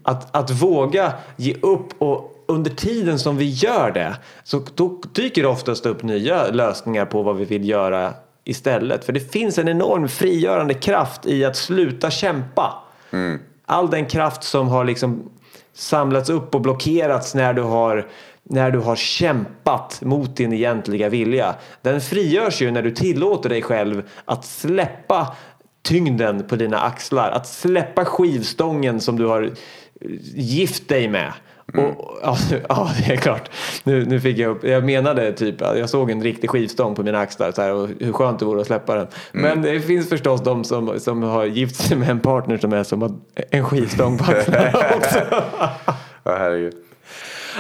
[0.03, 5.43] Att, att våga ge upp och under tiden som vi gör det så då dyker
[5.43, 9.05] det oftast upp nya lösningar på vad vi vill göra istället.
[9.05, 12.83] För det finns en enorm frigörande kraft i att sluta kämpa.
[13.67, 15.31] All den kraft som har liksom
[15.75, 18.07] samlats upp och blockerats när du har
[18.51, 21.55] när du har kämpat mot din egentliga vilja.
[21.83, 25.37] Den frigörs ju när du tillåter dig själv att släppa
[25.83, 27.31] tyngden på dina axlar.
[27.31, 29.51] Att släppa skivstången som du har
[30.35, 31.33] gift dig med.
[31.75, 31.91] Mm.
[31.91, 32.37] Och, ja,
[32.69, 33.51] ja, det är klart.
[33.85, 37.19] Nu, nu fick jag upp, jag menade typ, jag såg en riktig skivstång på mina
[37.19, 39.07] axlar så här, och hur skönt det vore att släppa den.
[39.35, 39.43] Mm.
[39.43, 42.83] Men det finns förstås de som, som har gift sig med en partner som är
[42.83, 45.19] som en skivstång på axlarna också.
[46.25, 46.75] ja, herregud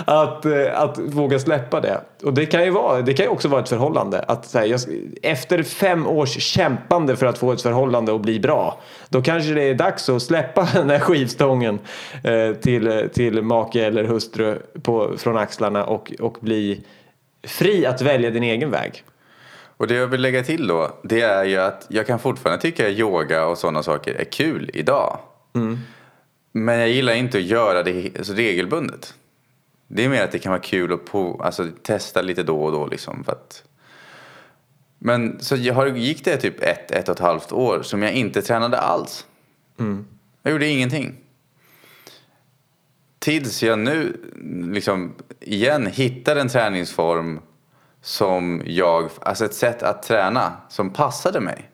[0.04, 2.00] att, eh, att våga släppa det.
[2.22, 4.20] Och det kan ju, vara, det kan ju också vara ett förhållande.
[4.28, 4.80] Att, här, jag,
[5.22, 8.80] efter fem års kämpande för att få ett förhållande att bli bra.
[9.08, 11.78] Då kanske det är dags att släppa den här skivstången
[12.24, 16.84] eh, till, till make eller hustru på, från axlarna och, och bli
[17.46, 19.04] fri att välja din egen väg.
[19.76, 22.86] Och det jag vill lägga till då, det är ju att jag kan fortfarande tycka
[22.86, 25.18] att yoga och sådana saker är kul idag.
[25.54, 25.78] Mm.
[26.52, 27.92] Men jag gillar inte att göra det
[28.34, 29.14] regelbundet.
[29.88, 32.72] Det är mer att det kan vara kul att på, alltså, testa lite då och
[32.72, 32.86] då.
[32.86, 33.64] Liksom, för att...
[34.98, 38.42] Men så jag gick det typ ett, ett och ett halvt år som jag inte
[38.42, 39.26] tränade alls.
[39.78, 40.06] Mm.
[40.42, 41.16] Jag gjorde ingenting.
[43.18, 44.16] Tills jag nu
[44.72, 47.40] liksom igen hittade en träningsform
[48.02, 51.70] som jag, alltså ett sätt att träna som passade mig.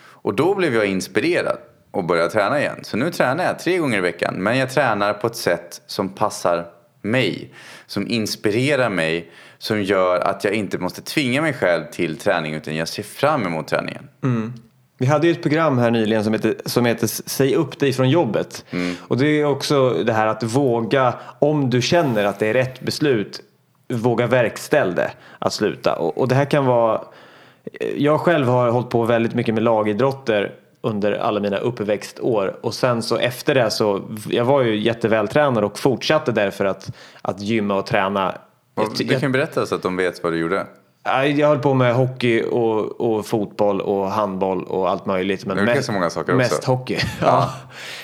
[0.00, 1.58] Och då blev jag inspirerad
[1.90, 2.78] och började träna igen.
[2.82, 4.34] Så nu tränar jag tre gånger i veckan.
[4.34, 6.70] Men jag tränar på ett sätt som passar
[7.10, 7.50] mig.
[7.86, 9.30] Som inspirerar mig.
[9.58, 13.46] Som gör att jag inte måste tvinga mig själv till träning utan jag ser fram
[13.46, 14.08] emot träningen.
[14.22, 14.52] Mm.
[14.98, 18.10] Vi hade ju ett program här nyligen som heter, som heter Säg upp dig från
[18.10, 18.64] jobbet.
[18.70, 18.94] Mm.
[19.00, 22.80] Och det är också det här att våga, om du känner att det är rätt
[22.80, 23.40] beslut,
[23.88, 25.96] våga verkställa det att sluta.
[25.96, 27.00] Och, och det här kan vara,
[27.96, 33.02] jag själv har hållit på väldigt mycket med lagidrotter under alla mina uppväxtår och sen
[33.02, 36.90] så efter det så jag var ju jättevältränad och fortsatte därför att,
[37.22, 38.34] att gymma och träna.
[38.98, 40.66] Du kan berätta så att de vet vad du gjorde.
[41.36, 45.46] Jag höll på med hockey och, och fotboll och handboll och allt möjligt.
[45.46, 46.98] Men mest, så många saker mest hockey.
[47.20, 47.52] Ja.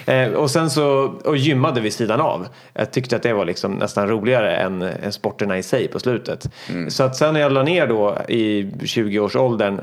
[0.06, 2.46] Eh, och sen så och gymmade vid sidan av.
[2.72, 6.50] Jag tyckte att det var liksom nästan roligare än, än sporterna i sig på slutet.
[6.70, 6.90] Mm.
[6.90, 9.80] Så att sen när jag la ner då i 20-årsåldern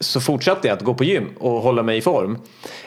[0.00, 2.38] så fortsatte jag att gå på gym och hålla mig i form.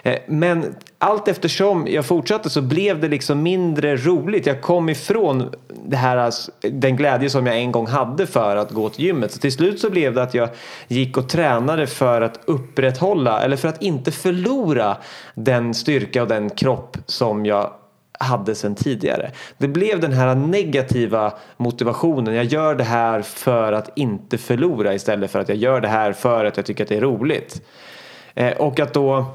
[0.04, 4.46] Eh, men allt eftersom jag fortsatte så blev det liksom mindre roligt.
[4.46, 5.54] Jag kom ifrån
[5.86, 9.32] det här, alltså, den glädje som jag en gång hade för att gå till gymmet.
[9.32, 10.50] Så till slut så blev det att jag
[10.88, 14.98] gick och tränade för att upprätthålla eller för att inte förlora
[15.36, 17.72] den styrka och den kropp som jag
[18.24, 19.32] hade sedan tidigare.
[19.58, 22.36] Det blev den här negativa motivationen.
[22.36, 26.14] Jag gör det här för att inte förlora istället för att jag gör det här
[26.14, 27.62] för att jag tycker att det är roligt.
[28.36, 29.26] Eh, och att då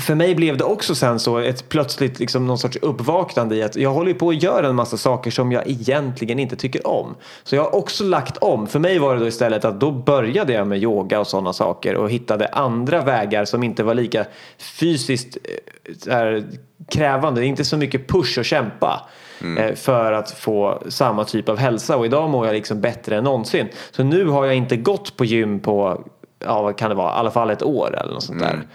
[0.00, 3.76] för mig blev det också sen så ett plötsligt liksom någon sorts uppvaknande i att
[3.76, 7.14] jag håller på att göra en massa saker som jag egentligen inte tycker om.
[7.44, 8.66] Så jag har också lagt om.
[8.66, 11.94] För mig var det då istället att då började jag med yoga och sådana saker
[11.94, 14.26] och hittade andra vägar som inte var lika
[14.58, 16.44] fysiskt eh, här,
[16.90, 17.40] krävande.
[17.40, 19.08] Det är inte så mycket push och kämpa.
[19.40, 19.64] Mm.
[19.64, 23.24] Eh, för att få samma typ av hälsa och idag mår jag liksom bättre än
[23.24, 23.68] någonsin.
[23.90, 26.04] Så nu har jag inte gått på gym på,
[26.44, 28.54] ja vad kan det vara, i alla fall ett år eller något sånt där.
[28.54, 28.66] Mm.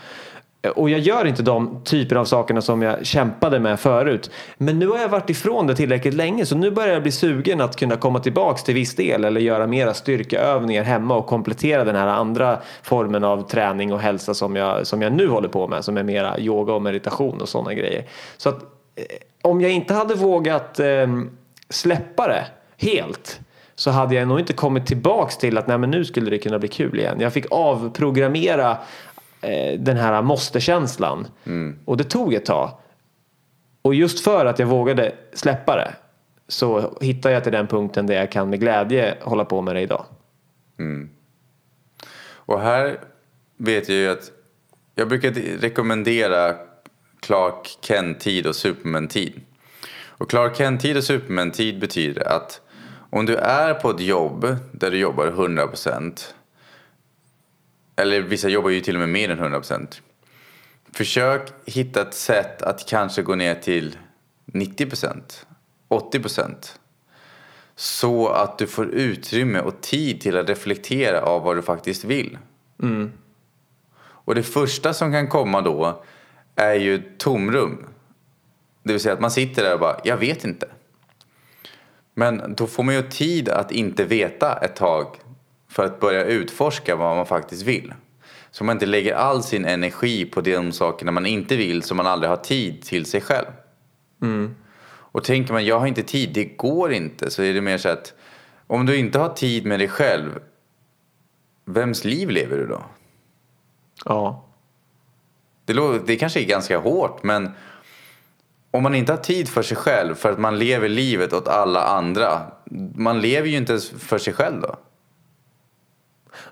[0.61, 4.31] Eh, och jag gör inte de typer av sakerna som jag kämpade med förut.
[4.57, 7.61] Men nu har jag varit ifrån det tillräckligt länge så nu börjar jag bli sugen
[7.61, 11.95] att kunna komma tillbaks till viss del eller göra mera styrkeövningar hemma och komplettera den
[11.95, 15.85] här andra formen av träning och hälsa som jag, som jag nu håller på med
[15.85, 18.05] som är mera yoga och meditation och sådana grejer.
[18.37, 18.61] Så att
[18.95, 19.05] eh,
[19.41, 21.07] om jag inte hade vågat eh,
[21.69, 22.45] släppa det
[22.77, 23.39] helt
[23.75, 26.59] så hade jag nog inte kommit tillbaks till att nej men nu skulle det kunna
[26.59, 27.17] bli kul igen.
[27.19, 28.77] Jag fick avprogrammera
[29.41, 31.27] Eh, den här måste-känslan.
[31.45, 31.79] Mm.
[31.85, 32.71] Och det tog ett tag.
[33.81, 35.93] Och just för att jag vågade släppa det
[36.47, 39.81] så hittade jag till den punkten där jag kan med glädje hålla på med det
[39.81, 40.05] idag.
[40.79, 41.09] Mm.
[42.29, 42.99] Och här
[43.57, 44.31] vet jag ju att
[44.95, 46.55] jag brukar rekommendera
[47.19, 49.41] Clark Kent-tid och Superman-tid.
[50.05, 52.61] Och Clark Kent-tid och Superman-tid betyder att
[53.09, 56.33] om du är på ett jobb där du jobbar 100%
[58.01, 60.01] eller vissa jobbar ju till och med mer än 100%.
[60.93, 63.97] Försök hitta ett sätt att kanske gå ner till
[64.53, 65.45] 90%,
[65.89, 66.55] 80%.
[67.75, 72.37] Så att du får utrymme och tid till att reflektera av vad du faktiskt vill.
[72.83, 73.11] Mm.
[74.01, 76.03] Och det första som kan komma då
[76.55, 77.85] är ju tomrum.
[78.83, 80.67] Det vill säga att man sitter där och bara, jag vet inte.
[82.13, 85.17] Men då får man ju tid att inte veta ett tag
[85.71, 87.93] för att börja utforska vad man faktiskt vill.
[88.51, 92.07] Så man inte lägger all sin energi på de sakerna man inte vill så man
[92.07, 93.47] aldrig har tid till sig själv.
[95.13, 97.31] Och tänker man jag har inte tid, det går inte.
[97.31, 98.13] Så är det mer så att
[98.67, 100.39] om du inte har tid med dig själv,
[101.65, 102.83] vems liv lever du då?
[104.05, 104.45] Ja.
[105.65, 107.51] Det, det kanske är ganska hårt men
[108.71, 111.83] om man inte har tid för sig själv för att man lever livet åt alla
[111.83, 112.41] andra.
[112.95, 114.75] Man lever ju inte ens för sig själv då.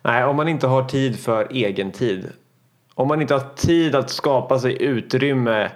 [0.02, 2.32] Nej, om man inte har tid för egen tid.
[2.94, 5.72] Om man inte har tid att skapa sig utrymme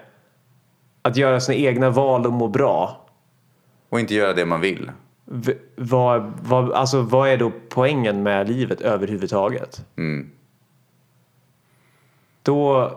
[1.02, 3.06] att göra sina egna val och må bra.
[3.90, 4.92] Och inte göra det man vill.
[5.26, 9.86] V- vad, vad, alltså, vad är då poängen med livet överhuvudtaget?
[9.98, 10.30] Mm.
[12.44, 12.92] Då,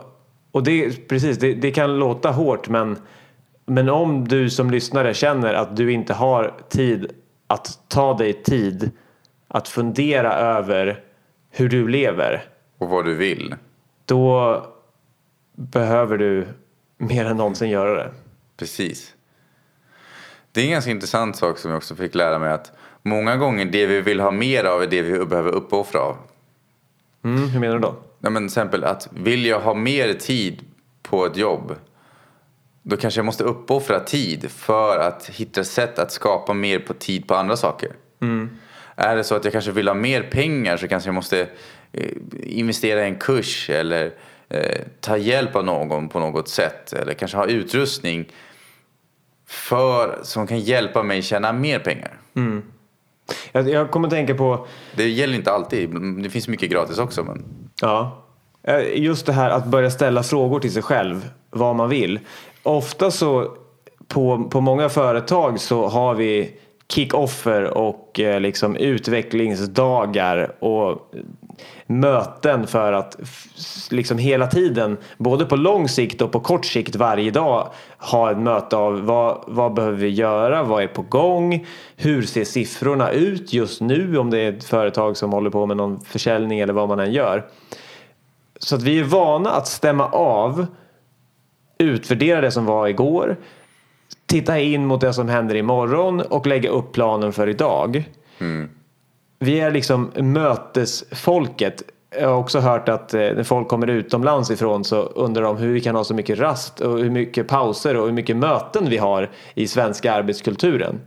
[0.51, 2.97] och det, precis, det, det kan låta hårt men,
[3.65, 7.11] men om du som lyssnare känner att du inte har tid
[7.47, 8.91] att ta dig tid
[9.47, 11.03] att fundera över
[11.57, 12.43] hur du lever.
[12.77, 13.55] Och vad du vill.
[14.05, 14.65] Då
[15.55, 16.47] behöver du
[16.97, 18.11] mer än någonsin göra det.
[18.57, 19.13] Precis.
[20.51, 23.65] Det är en ganska intressant sak som jag också fick lära mig att många gånger
[23.65, 26.17] det vi vill ha mer av är det vi behöver uppoffra av.
[27.23, 27.95] Mm, hur menar du då?
[28.19, 30.61] Ja, men till exempel att vill jag ha mer tid
[31.01, 31.75] på ett jobb
[32.83, 37.27] då kanske jag måste uppoffra tid för att hitta sätt att skapa mer på tid
[37.27, 37.91] på andra saker.
[38.99, 41.47] Är det så att jag kanske vill ha mer pengar så kanske jag måste
[41.91, 42.09] eh,
[42.43, 44.11] investera i en kurs eller
[44.49, 48.31] eh, ta hjälp av någon på något sätt eller kanske ha utrustning
[49.47, 52.19] för, som kan hjälpa mig tjäna mer pengar.
[53.51, 55.89] Jag, jag kommer att tänka på Det gäller inte alltid,
[56.23, 57.23] det finns mycket gratis också.
[57.23, 57.45] Men...
[57.81, 58.23] Ja.
[58.63, 62.19] Eh, Just det här att börja ställa frågor till sig själv, vad man vill.
[62.63, 63.57] Ofta så
[64.07, 66.59] på, på många företag så har vi
[66.93, 71.13] kick-offer och eh, liksom utvecklingsdagar och
[71.87, 73.17] möten för att
[73.91, 78.37] liksom hela tiden, både på lång sikt och på kort sikt varje dag ha ett
[78.37, 83.53] möte av vad, vad behöver vi göra, vad är på gång, hur ser siffrorna ut
[83.53, 86.87] just nu om det är ett företag som håller på med någon försäljning eller vad
[86.87, 87.45] man än gör.
[88.59, 90.65] Så att vi är vana att stämma av,
[91.77, 93.37] utvärdera det som var igår,
[94.27, 98.03] titta in mot det som händer imorgon och lägga upp planen för idag.
[99.39, 101.83] Vi är liksom mötesfolket.
[102.19, 105.73] Jag har också hört att eh, när folk kommer utomlands ifrån så undrar de hur
[105.73, 108.97] vi kan ha så mycket rast och hur mycket pauser och hur mycket möten vi
[108.97, 110.99] har i svenska arbetskulturen.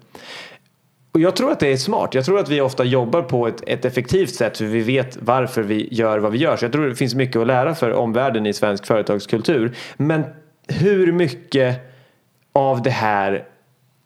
[1.12, 2.14] Och jag tror att det är smart.
[2.14, 5.62] Jag tror att vi ofta jobbar på ett, ett effektivt sätt för vi vet varför
[5.62, 6.56] vi gör vad vi gör.
[6.56, 9.76] Så jag tror det finns mycket att lära för omvärlden i svensk företagskultur.
[9.96, 10.24] Men
[10.68, 11.89] hur mycket
[12.52, 13.46] av det här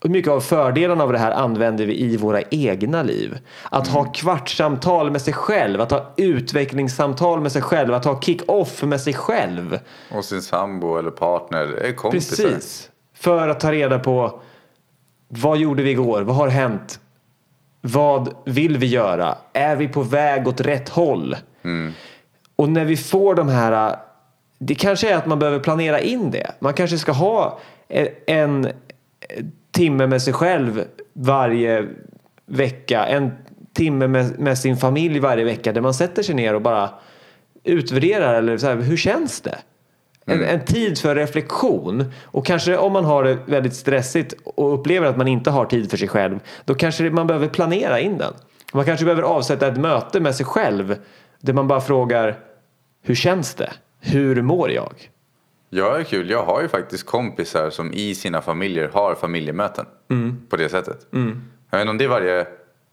[0.04, 3.38] hur mycket av fördelarna av det här använder vi i våra egna liv?
[3.70, 8.82] Att ha kvartssamtal med sig själv, att ha utvecklingssamtal med sig själv, att ha kick-off
[8.82, 9.78] med sig själv.
[10.12, 12.44] Och sin sambo eller partner, eh, kompisar.
[12.44, 12.90] Precis.
[13.14, 14.40] För att ta reda på
[15.28, 16.22] vad gjorde vi igår?
[16.22, 17.00] Vad har hänt?
[17.80, 19.38] Vad vill vi göra?
[19.52, 21.36] Är vi på väg åt rätt håll?
[22.56, 23.96] Och när vi får de här,
[24.58, 26.52] det kanske är att man behöver planera in det.
[26.58, 27.58] Man kanske ska ha
[28.26, 28.68] en
[29.72, 31.88] timme med sig själv varje
[32.46, 33.06] vecka.
[33.06, 33.32] En
[33.72, 36.90] timme med, med sin familj varje vecka där man sätter sig ner och bara
[37.64, 39.58] utvärderar eller så här, hur känns det?
[40.26, 45.06] En, en tid för reflektion och kanske om man har det väldigt stressigt och upplever
[45.06, 48.32] att man inte har tid för sig själv då kanske man behöver planera in den.
[48.72, 50.96] Man kanske behöver avsätta ett möte med sig själv
[51.40, 52.38] där man bara frågar
[53.02, 53.72] hur känns det?
[54.00, 55.10] Hur mår jag?
[55.76, 56.30] Ja, det är kul.
[56.30, 59.86] Jag har ju faktiskt kompisar som i sina familjer har familjemöten.
[60.48, 61.06] På det sättet.
[61.70, 62.46] Jag vet inte om det är varje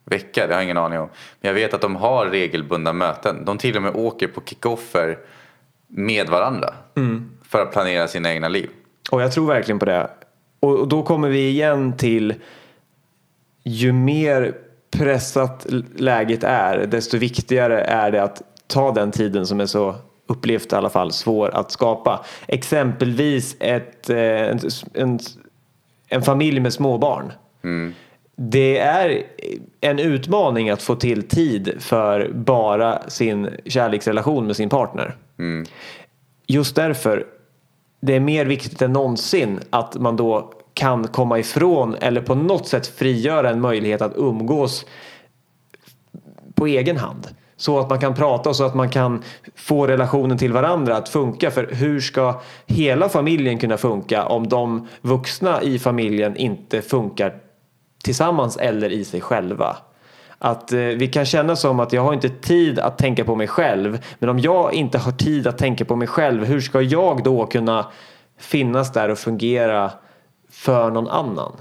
[0.06, 1.10] vecka, det har jag ingen aning om.
[1.42, 3.46] Men jag vet att de har regelbundna möten.
[3.46, 5.18] De till och med åker på kickoffer
[5.88, 6.74] med varandra.
[7.44, 8.70] För att planera sina egna liv.
[9.12, 10.10] Och jag tror verkligen på det.
[10.60, 12.34] Och då kommer vi igen till
[13.64, 14.56] ju mer
[14.92, 19.96] pressat läget är desto viktigare är det att ta den tiden som är så
[20.32, 22.26] upplevt i alla fall svår att skapa.
[22.48, 24.60] Exempelvis ett, eh, en,
[24.94, 25.20] en,
[26.08, 27.32] en familj med småbarn.
[28.36, 29.24] Det är
[29.82, 35.16] en utmaning att få till tid för bara sin kärleksrelation med sin partner.
[36.48, 37.26] Just därför,
[38.02, 42.68] det är mer viktigt än någonsin att man då kan komma ifrån eller på något
[42.68, 44.86] sätt frigöra en möjlighet att umgås
[46.56, 47.28] på egen hand.
[47.62, 49.24] Så att man kan prata och så att man kan
[49.56, 51.52] få relationen till varandra att funka.
[51.52, 57.36] För hur ska hela familjen kunna funka om de vuxna i familjen inte funkar
[58.04, 59.78] tillsammans eller i sig själva?
[60.38, 63.48] Att eh, vi kan känna som att jag har inte tid att tänka på mig
[63.48, 64.00] själv.
[64.20, 67.46] Men om jag inte har tid att tänka på mig själv, hur ska jag då
[67.46, 67.86] kunna
[68.38, 69.92] finnas där och fungera
[70.50, 71.52] för någon annan?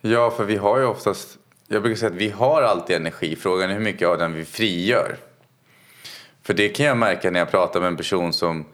[0.00, 1.39] Ja, för vi har ju oftast,
[1.72, 3.36] jag brukar säga att vi har alltid energi.
[3.36, 5.16] Frågan är hur mycket av den vi frigör.
[6.42, 8.64] För det kan jag märka när jag pratar med en person som,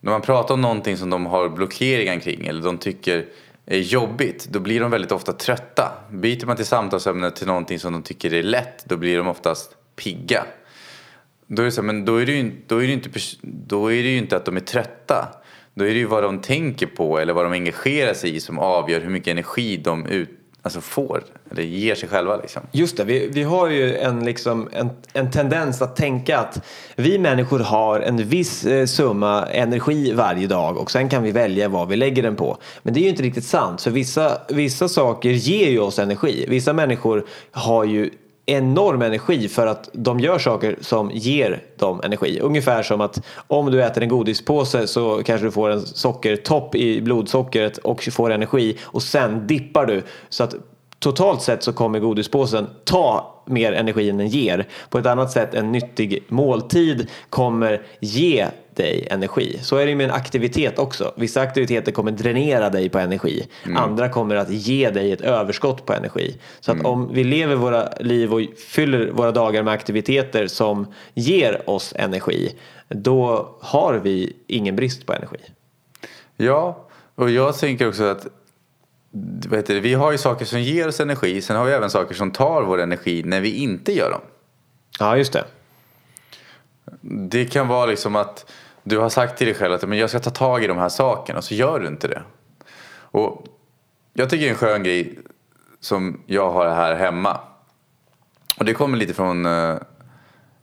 [0.00, 3.26] när man pratar om någonting som de har blockeringar kring eller de tycker
[3.66, 5.92] är jobbigt, då blir de väldigt ofta trötta.
[6.10, 9.76] Byter man till samtalsämnet till någonting som de tycker är lätt, då blir de oftast
[9.96, 10.44] pigga.
[11.46, 13.10] Då är det, så, men då är det, ju, då, är det inte,
[13.42, 15.28] då är det ju inte att de är trötta.
[15.74, 18.58] Då är det ju vad de tänker på eller vad de engagerar sig i som
[18.58, 22.36] avgör hur mycket energi de ut, alltså får, eller ger sig själva.
[22.36, 22.62] Liksom.
[22.72, 26.64] Just det, vi, vi har ju en, liksom, en, en tendens att tänka att
[26.96, 31.68] vi människor har en viss eh, summa energi varje dag och sen kan vi välja
[31.68, 32.56] vad vi lägger den på.
[32.82, 36.44] Men det är ju inte riktigt sant, för vissa, vissa saker ger ju oss energi.
[36.48, 38.10] Vissa människor har ju
[38.46, 42.40] enorm energi för att de gör saker som ger dem energi.
[42.40, 47.02] Ungefär som att om du äter en godispåse så kanske du får en sockertopp i
[47.02, 50.54] blodsockret och får energi och sen dippar du så att
[51.00, 54.68] totalt sett så kommer godispåsen ta mer energi än den ger.
[54.90, 59.58] På ett annat sätt en nyttig måltid kommer ge dig energi.
[59.62, 61.12] Så är det med en aktivitet också.
[61.16, 63.48] Vissa aktiviteter kommer dränera dig på energi.
[63.64, 63.76] Mm.
[63.76, 66.36] Andra kommer att ge dig ett överskott på energi.
[66.60, 66.86] Så att mm.
[66.86, 72.56] om vi lever våra liv och fyller våra dagar med aktiviteter som ger oss energi,
[72.88, 75.40] då har vi ingen brist på energi.
[76.36, 78.26] Ja, och jag tänker också att
[79.48, 82.14] vet du, vi har ju saker som ger oss energi, sen har vi även saker
[82.14, 84.20] som tar vår energi när vi inte gör dem.
[84.98, 85.44] Ja, just det.
[87.00, 88.52] Det kan vara liksom att
[88.82, 90.88] du har sagt till dig själv att men jag ska ta tag i de här
[90.88, 92.22] sakerna och så gör du inte det.
[92.92, 93.46] Och
[94.12, 95.18] jag tycker en skön grej
[95.80, 97.40] som jag har här hemma.
[98.58, 99.76] Och det kommer lite från eh,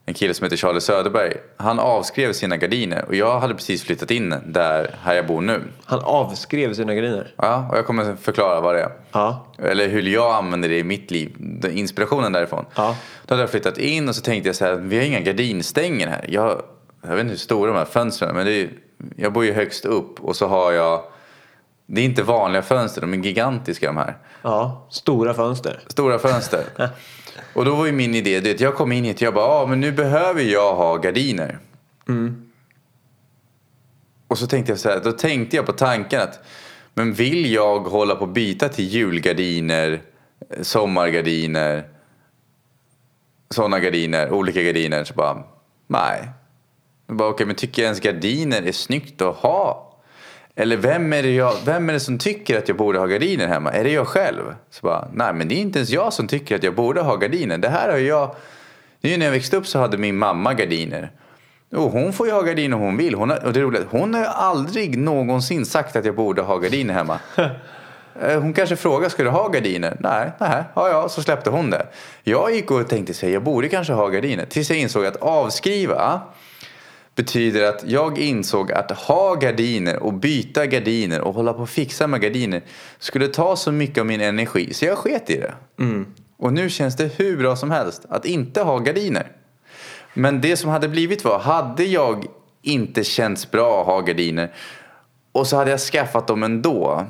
[0.10, 1.34] en kille som heter Charlie Söderberg.
[1.58, 5.62] Han avskrev sina gardiner och jag hade precis flyttat in där här jag bor nu.
[5.86, 7.34] Han avskrev sina gardiner?
[7.38, 8.92] Ja, och jag kommer förklara vad det är.
[9.12, 9.46] Ja.
[9.60, 11.36] Eller hur jag använder det i mitt liv.
[11.72, 12.66] Inspirationen därifrån.
[12.76, 12.96] Ja.
[13.26, 16.08] Då hade jag flyttat in och så tänkte jag så här, vi har inga gardinstänger
[16.08, 16.26] här.
[16.30, 16.62] Jag,
[17.02, 18.70] jag vet inte hur stora de här fönstren är, men är,
[19.16, 21.04] jag bor ju högst upp och så har jag
[21.86, 24.18] det är inte vanliga fönster, de är gigantiska de här.
[24.42, 25.80] Ja, stora fönster.
[25.88, 26.64] Stora fönster.
[27.54, 29.66] Och då var ju min idé, det, jag kom in hit och jag bara, ah,
[29.66, 31.60] men nu behöver jag ha gardiner.
[32.08, 32.50] Mm.
[34.28, 36.40] Och så tänkte jag så här, då tänkte jag på tanken att,
[36.94, 40.02] men vill jag hålla på och byta till julgardiner,
[40.62, 41.90] sommargardiner,
[43.50, 45.44] sådana gardiner, olika gardiner, så bara,
[45.88, 46.30] nej.
[47.08, 49.87] Okej, okay, men tycker jag ens gardiner är snyggt att ha?
[50.60, 53.48] Eller vem är, det jag, vem är det som tycker att jag borde ha gardiner
[53.48, 53.72] hemma?
[53.72, 54.42] Är det jag själv?
[54.70, 57.16] Så bara, nej men det är inte ens jag som tycker att jag borde ha
[57.16, 57.58] gardiner.
[57.58, 58.36] Det här har jag...
[59.02, 61.12] Nu när jag växte upp så hade min mamma gardiner.
[61.76, 63.16] Och hon får ju ha gardiner hon vill.
[63.16, 66.58] Hon har, och det är roligt, hon har aldrig någonsin sagt att jag borde ha
[66.58, 67.20] gardiner hemma.
[68.22, 69.98] Eh, hon kanske frågar, ska du ha gardiner?
[70.00, 71.88] Nej, nej, ja, ja, så släppte hon det.
[72.24, 74.46] Jag gick och tänkte sig, jag borde kanske ha gardiner.
[74.46, 76.22] Tills jag insåg att avskriva
[77.18, 82.08] betyder att jag insåg att ha gardiner och byta gardiner och hålla på och fixa
[82.08, 82.62] med gardiner
[83.00, 85.54] skulle ta så mycket av min energi så jag sket i det.
[85.80, 86.06] Mm.
[86.38, 89.32] Och nu känns det hur bra som helst att inte ha gardiner.
[90.14, 92.26] Men det som hade blivit var, hade jag
[92.62, 94.54] inte känts bra att ha gardiner
[95.32, 97.06] och så hade jag skaffat dem ändå.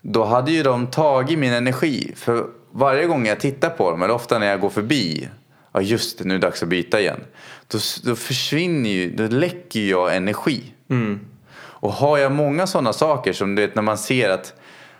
[0.00, 2.12] Då hade ju de tagit min energi.
[2.16, 5.28] För varje gång jag tittar på dem, eller ofta när jag går förbi
[5.74, 7.20] ja just det, nu är det dags att byta igen.
[7.68, 10.62] Då, då försvinner ju, då läcker jag energi.
[10.90, 11.20] Mm.
[11.56, 14.54] Och har jag många sådana saker som du vet när man ser att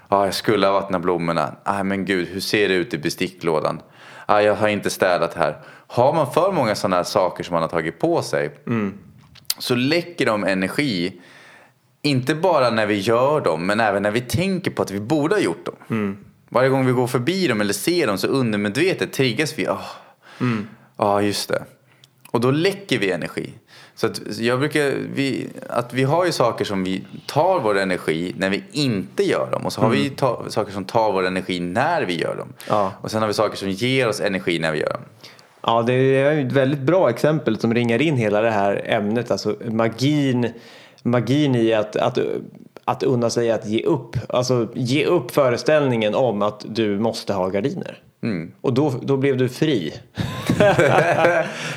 [0.08, 1.56] ah, jag skulle ha vattnat blommorna.
[1.64, 3.80] Ah, men gud, hur ser det ut i besticklådan?
[4.26, 5.58] Ah, jag har inte städat här.
[5.86, 8.94] Har man för många sådana saker som man har tagit på sig mm.
[9.58, 11.20] så läcker de energi.
[12.02, 15.34] Inte bara när vi gör dem, men även när vi tänker på att vi borde
[15.34, 15.74] ha gjort dem.
[15.90, 16.16] Mm.
[16.48, 19.66] Varje gång vi går förbi dem eller ser dem så undermedvetet triggas vi.
[19.66, 19.86] Oh,
[20.40, 20.68] Mm.
[20.96, 21.64] Ja, just det.
[22.30, 23.52] Och då läcker vi energi.
[23.94, 28.34] Så att jag brukar, vi, att vi har ju saker som vi tar vår energi
[28.38, 29.66] när vi inte gör dem.
[29.66, 30.02] Och så har mm.
[30.02, 32.52] vi ta, saker som tar vår energi när vi gör dem.
[32.68, 32.92] Ja.
[33.00, 35.02] Och sen har vi saker som ger oss energi när vi gör dem.
[35.62, 39.30] Ja, det är ett väldigt bra exempel som ringar in hela det här ämnet.
[39.30, 40.52] Alltså magin,
[41.02, 42.18] magin i att, att,
[42.84, 44.16] att unna sig att ge upp.
[44.28, 48.02] Alltså ge upp föreställningen om att du måste ha gardiner.
[48.24, 48.52] Mm.
[48.60, 49.94] Och då, då blev du fri.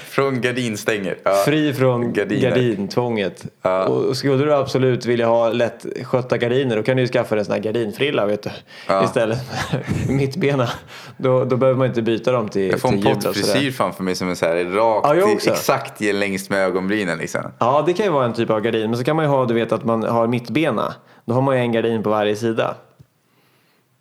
[0.06, 1.18] Från gardinstänger.
[1.24, 1.34] Ja.
[1.46, 2.50] Fri från Gardiner.
[2.50, 3.46] gardintvånget.
[3.62, 3.86] Ja.
[3.86, 7.46] Och skulle du absolut vilja ha lätt skötta gardiner då kan du ju skaffa en
[7.46, 8.50] sån här gardinfrilla vet du.
[8.88, 9.04] Ja.
[9.04, 9.40] Istället
[10.10, 10.70] mittbena.
[11.18, 14.16] Då, då behöver man inte byta dem till, Jag får till en pottfrisyr framför mig
[14.16, 17.42] som är så här rakt, Ja, exakt längst med ögonbrynen liksom.
[17.60, 18.90] Ja, det kan ju vara en typ av gardin.
[18.90, 20.94] Men så kan man ju ha, du vet att man har mittbena.
[21.26, 22.76] Då har man ju en gardin på varje sida.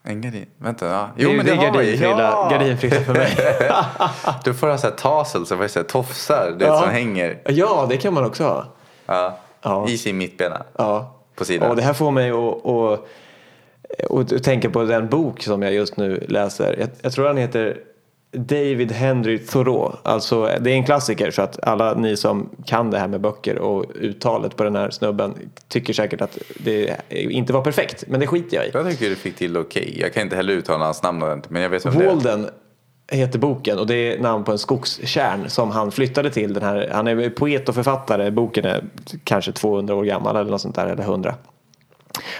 [0.08, 0.46] En gardin?
[0.58, 1.08] Vänta, ja.
[1.16, 2.20] Jo, det, det är har jag.
[2.20, 2.48] Ja!
[2.50, 3.36] gardinfrilla för mig.
[4.44, 6.80] Du får ha så här tassels, så får jag säga tofsar, det Ja.
[6.80, 8.64] som hänger ja, det kan man också ha.
[9.06, 9.88] ja, Ja.
[9.88, 11.16] i sin mittbena Ja.
[11.34, 11.70] på sidan.
[11.70, 12.66] Och det här får mig att,
[14.10, 16.76] att, att tänka på den bok som jag just nu läser.
[16.78, 17.78] Jag, jag tror han heter
[18.36, 19.92] David Henry Thoreau.
[20.02, 23.58] Alltså, det är en klassiker så att alla ni som kan det här med böcker
[23.58, 25.34] och uttalet på den här snubben
[25.68, 28.04] tycker säkert att det inte var perfekt.
[28.08, 28.70] Men det skiter jag i.
[28.72, 29.96] Jag tycker du fick till okej.
[30.00, 32.08] Jag kan inte heller uttala hans namn ordentligt, men jag vet vem det är.
[32.08, 32.46] Walden
[33.08, 36.54] heter boken och det är namn på en skogskärn som han flyttade till.
[36.54, 38.30] Den här, han är poet och författare.
[38.30, 38.84] Boken är
[39.24, 41.34] kanske 200 år gammal eller något sånt där, eller 100.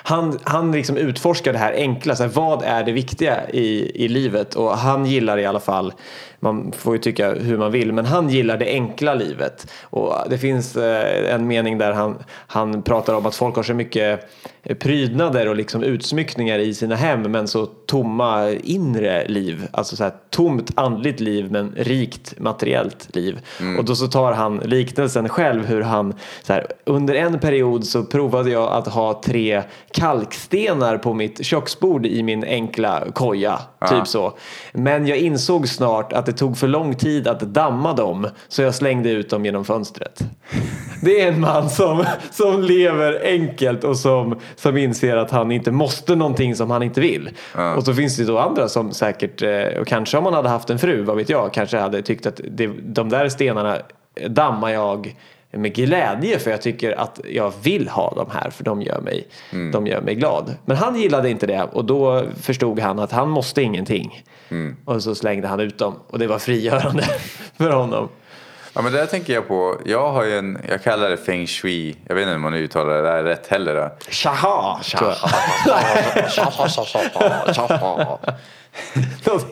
[0.03, 4.09] Han, han liksom utforskar det här enkla, så här, vad är det viktiga i, i
[4.09, 4.55] livet?
[4.55, 5.93] Och han gillar i alla fall,
[6.41, 9.72] man får ju tycka hur man vill, men han gillar det enkla livet.
[9.82, 13.74] Och det finns eh, en mening där han, han pratar om att folk har så
[13.74, 14.30] mycket
[14.74, 19.68] prydnader och liksom utsmyckningar i sina hem men så tomma inre liv.
[19.70, 23.41] Alltså så här tomt andligt liv men rikt materiellt liv.
[23.78, 28.05] Och då så tar han liknelsen själv hur han så här, under en period så
[28.05, 33.61] provade jag att ha tre kalkstenar på mitt köksbord i min enkla koja.
[33.91, 34.39] Typ så.
[34.72, 38.74] Men jag insåg snart att det tog för lång tid att damma dem så jag
[38.74, 40.22] slängde ut dem genom fönstret.
[41.03, 45.70] Det är en man som, som lever enkelt och som, som inser att han inte
[45.70, 47.31] måste någonting som han inte vill.
[47.77, 50.70] Och så finns det då andra som säkert, eh, och kanske om man hade haft
[50.70, 53.79] en fru, vad vet jag, kanske hade tyckt att det, de där stenarna
[54.29, 55.14] dammar jag
[55.57, 59.26] med glädje för jag tycker att jag vill ha dem här för de gör mig,
[59.72, 60.54] de gör mig glad.
[60.64, 64.24] Men han gillade inte det och då förstod han att han måste ingenting.
[64.84, 67.04] Och så slängde han ut dem och det var frigörande
[67.59, 68.09] för honom.
[68.74, 69.76] Ja, men det där tänker jag på.
[69.84, 71.96] Jag har ju en, jag kallar det feng shui.
[72.09, 73.74] Jag vet inte om man uttalar det där rätt heller.
[73.74, 73.90] Då.
[74.11, 74.80] Shaha!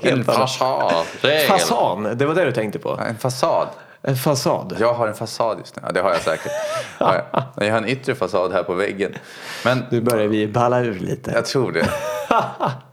[0.03, 1.05] En fasad.
[1.49, 3.01] Fasan, det var det du tänkte på?
[3.09, 3.69] En fasad.
[4.07, 4.77] En fasad?
[4.81, 5.83] Jag har en fasad just nu.
[5.87, 6.53] Ja, det har jag säkert.
[6.99, 7.43] Ja, ja.
[7.57, 9.15] Jag har en yttre fasad här på väggen.
[9.65, 11.31] Men Nu börjar vi balla ur lite.
[11.31, 11.89] jag tror det.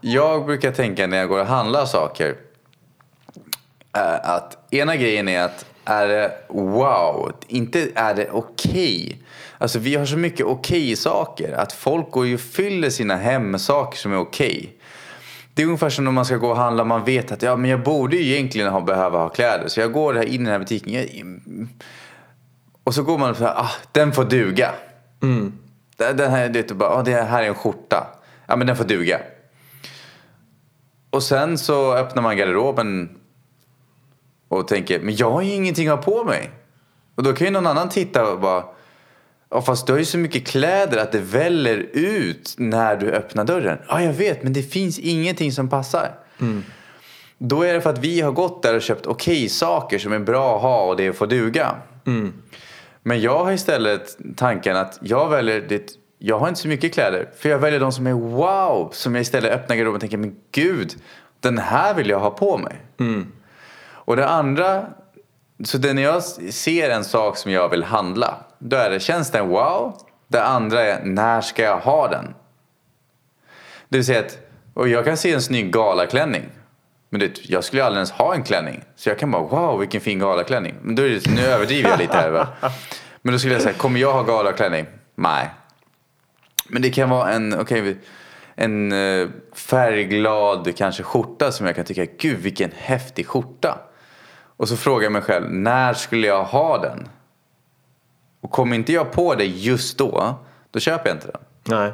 [0.00, 2.34] Jag brukar tänka när jag går och handlar saker.
[3.96, 9.22] eh, Att ena grejen är att är det wow, inte är det okej.
[9.58, 11.52] Alltså vi har så mycket okej saker.
[11.52, 14.76] Att folk går ju och fyller sina hem med saker som är okej.
[15.54, 16.84] Det är ungefär som när man ska gå och handla.
[16.84, 19.68] Man vet att ja, men jag borde ju egentligen ha, behöva ha kläder.
[19.68, 20.92] Så jag går här in i den här butiken.
[20.92, 21.40] Jag,
[22.84, 24.74] och så går man och så här, ah, den får duga.
[25.96, 28.06] Den den här, det, är bara, ah, det här är en skjorta.
[28.46, 29.20] Ja, men den får duga.
[31.10, 33.18] Och sen så öppnar man garderoben
[34.48, 36.50] och tänker, men jag har ju ingenting att ha på mig.
[37.14, 38.64] Och då kan ju någon annan titta och bara,
[39.52, 43.44] ja fast du har ju så mycket kläder att det väller ut när du öppnar
[43.44, 43.78] dörren.
[43.88, 46.10] Ja, jag vet, men det finns ingenting som passar.
[47.38, 50.18] Då är det för att vi har gått där och köpt okej saker som är
[50.18, 51.76] bra att ha och det får duga.
[53.02, 55.98] Men jag har istället tanken att jag väljer det.
[56.18, 57.30] Jag har inte så mycket kläder.
[57.36, 58.90] För jag väljer de som är wow.
[58.92, 60.94] Som jag istället öppnar garderoben och tänker, men gud.
[61.40, 62.76] Den här vill jag ha på mig.
[63.84, 64.86] Och det andra.
[65.64, 68.34] Så det när jag ser en sak som jag vill handla.
[68.64, 69.96] Då är det, känns den wow?
[70.28, 72.34] Det andra är, när ska jag ha den?
[73.88, 74.38] Det vill säga att,
[74.74, 76.48] och jag kan se en snygg galaklänning.
[77.10, 78.84] Men det, jag skulle aldrig ens ha en klänning.
[78.96, 80.74] Så jag kan bara, wow vilken fin galaklänning.
[80.82, 82.48] Men då är det, nu överdriver jag lite här va.
[83.22, 84.86] Men då skulle jag säga, kommer jag ha galaklänning?
[85.14, 85.50] Nej.
[86.68, 87.96] Men det kan vara en, okay,
[88.54, 93.78] en eh, färgglad kanske skjorta som jag kan tycka, gud vilken häftig skjorta.
[94.56, 97.08] Och så frågar jag mig själv, när skulle jag ha den?
[98.42, 100.34] Och kommer inte jag på det just då,
[100.70, 101.40] då köper jag inte den.
[101.64, 101.92] Nej.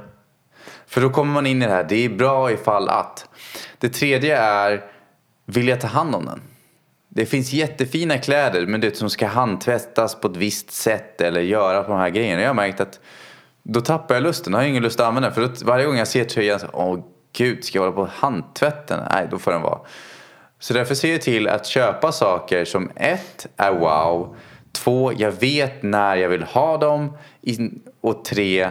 [0.86, 3.28] För då kommer man in i det här, det är bra ifall att.
[3.78, 4.84] Det tredje är,
[5.44, 6.40] vill jag ta hand om den?
[7.08, 11.82] Det finns jättefina kläder men det som ska handtvättas på ett visst sätt eller göra
[11.82, 12.42] på de här grejerna.
[12.42, 13.00] Jag har märkt att
[13.62, 15.34] då tappar jag lusten, jag har ingen lust att använda den.
[15.34, 16.98] För då, varje gång jag ser tröjan så, åh
[17.32, 19.06] gud, ska jag hålla på och handtvätta den?
[19.12, 19.78] Nej, då får den vara.
[20.58, 24.36] Så därför ser jag till att köpa saker som ett är wow,
[24.72, 27.12] två, jag vet när jag vill ha dem
[28.00, 28.70] och tre,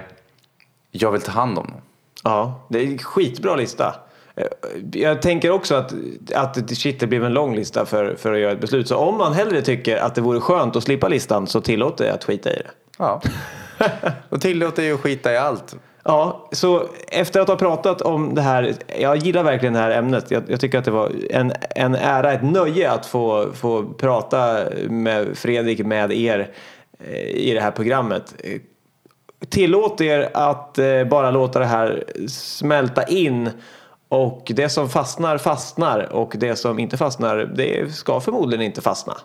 [0.91, 1.81] jag vill ta hand om dem.
[2.23, 3.95] Ja, det är en skitbra lista.
[4.35, 4.45] Eh,
[4.93, 5.93] Jag tänker också att,
[6.35, 8.87] att shit, det blev en lång lista för, för att göra ett beslut.
[8.87, 12.13] Så om man hellre tycker att det vore skönt att slippa listan så tillåter jag
[12.15, 12.67] att skita i det.
[12.97, 13.21] Ja.
[14.29, 15.75] Och tillåter ju att skita i allt.
[16.07, 20.31] Ja, så efter att ha pratat om det här, jag gillar verkligen det här ämnet.
[20.31, 24.63] Jag, jag tycker att det var en, en ära, ett nöje att få, få prata
[24.89, 26.51] med Fredrik, med er
[26.99, 28.35] eh, i det här programmet.
[29.49, 33.49] Tillåt er att eh, bara låta det här smälta in
[34.09, 39.17] och det som fastnar fastnar och det som inte fastnar det ska förmodligen inte fastna.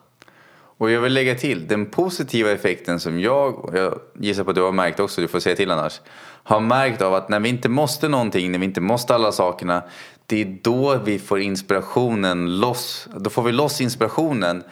[0.79, 4.57] Och jag vill lägga till, den positiva effekten som jag, och jag gissar på att
[4.57, 6.01] du har märkt också, du får säga till annars,
[6.45, 9.83] har märkt av att när vi inte måste någonting, när vi inte måste alla sakerna,
[10.27, 14.63] det är då vi får inspirationen loss, då får vi loss inspirationen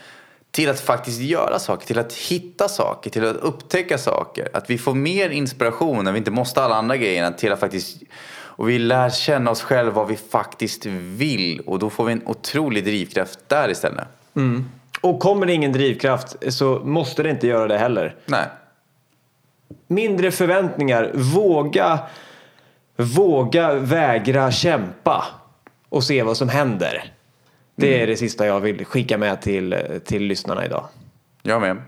[0.51, 4.49] till att faktiskt göra saker, till att hitta saker, till att upptäcka saker.
[4.53, 8.03] Att vi får mer inspiration när vi inte måste alla andra grejerna till att faktiskt
[8.61, 12.23] och vi lär känna oss själva vad vi faktiskt vill och då får vi en
[12.27, 14.09] otrolig drivkraft där istället.
[15.01, 18.17] Och kommer det ingen drivkraft så måste det inte göra det heller.
[18.27, 18.47] Nej.
[19.87, 21.99] Mindre förväntningar, våga,
[22.97, 25.25] våga vägra kämpa
[25.89, 27.13] och se vad som händer.
[27.77, 30.89] Det är det sista jag vill skicka med till, till lyssnarna idag.
[31.43, 31.83] Jag med.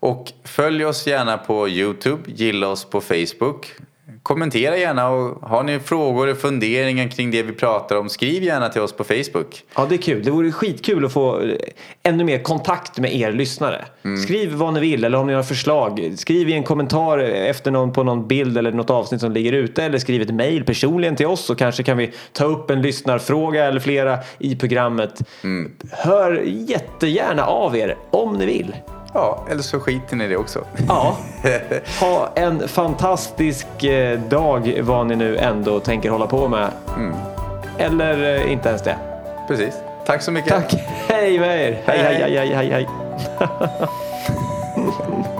[0.00, 3.74] Och följ oss gärna på Youtube, gilla oss på Facebook.
[4.22, 8.68] Kommentera gärna och har ni frågor och funderingar kring det vi pratar om, skriv gärna
[8.68, 9.62] till oss på Facebook.
[9.74, 10.24] Ja, det är kul.
[10.24, 11.56] Det vore skitkul att få eh,
[12.02, 13.84] ännu mer kontakt med er lyssnare.
[14.24, 16.12] Skriv vad ni vill eller om ni har förslag.
[16.16, 19.84] Skriv i en kommentar efter någon, på någon bild eller något avsnitt som ligger ute
[19.84, 23.64] eller skriv ett mejl personligen till oss så kanske kan vi ta upp en lyssnarfråga
[23.64, 25.22] eller flera i programmet.
[25.90, 28.74] Hör jättegärna av er om ni vill.
[29.12, 30.64] Ja, eller så skiter ni i det också.
[30.88, 31.16] Ja.
[32.00, 36.70] Ha en fantastisk eh, dag vad ni nu ändå tänker hålla på med.
[37.78, 38.98] Eller eh, inte ens det.
[39.48, 39.74] Precis.
[40.06, 40.50] Tack så mycket.
[40.50, 40.74] Tack.
[41.08, 41.82] Hej med er.
[41.86, 42.88] Hej, Hej, hej, hej, hej, hej.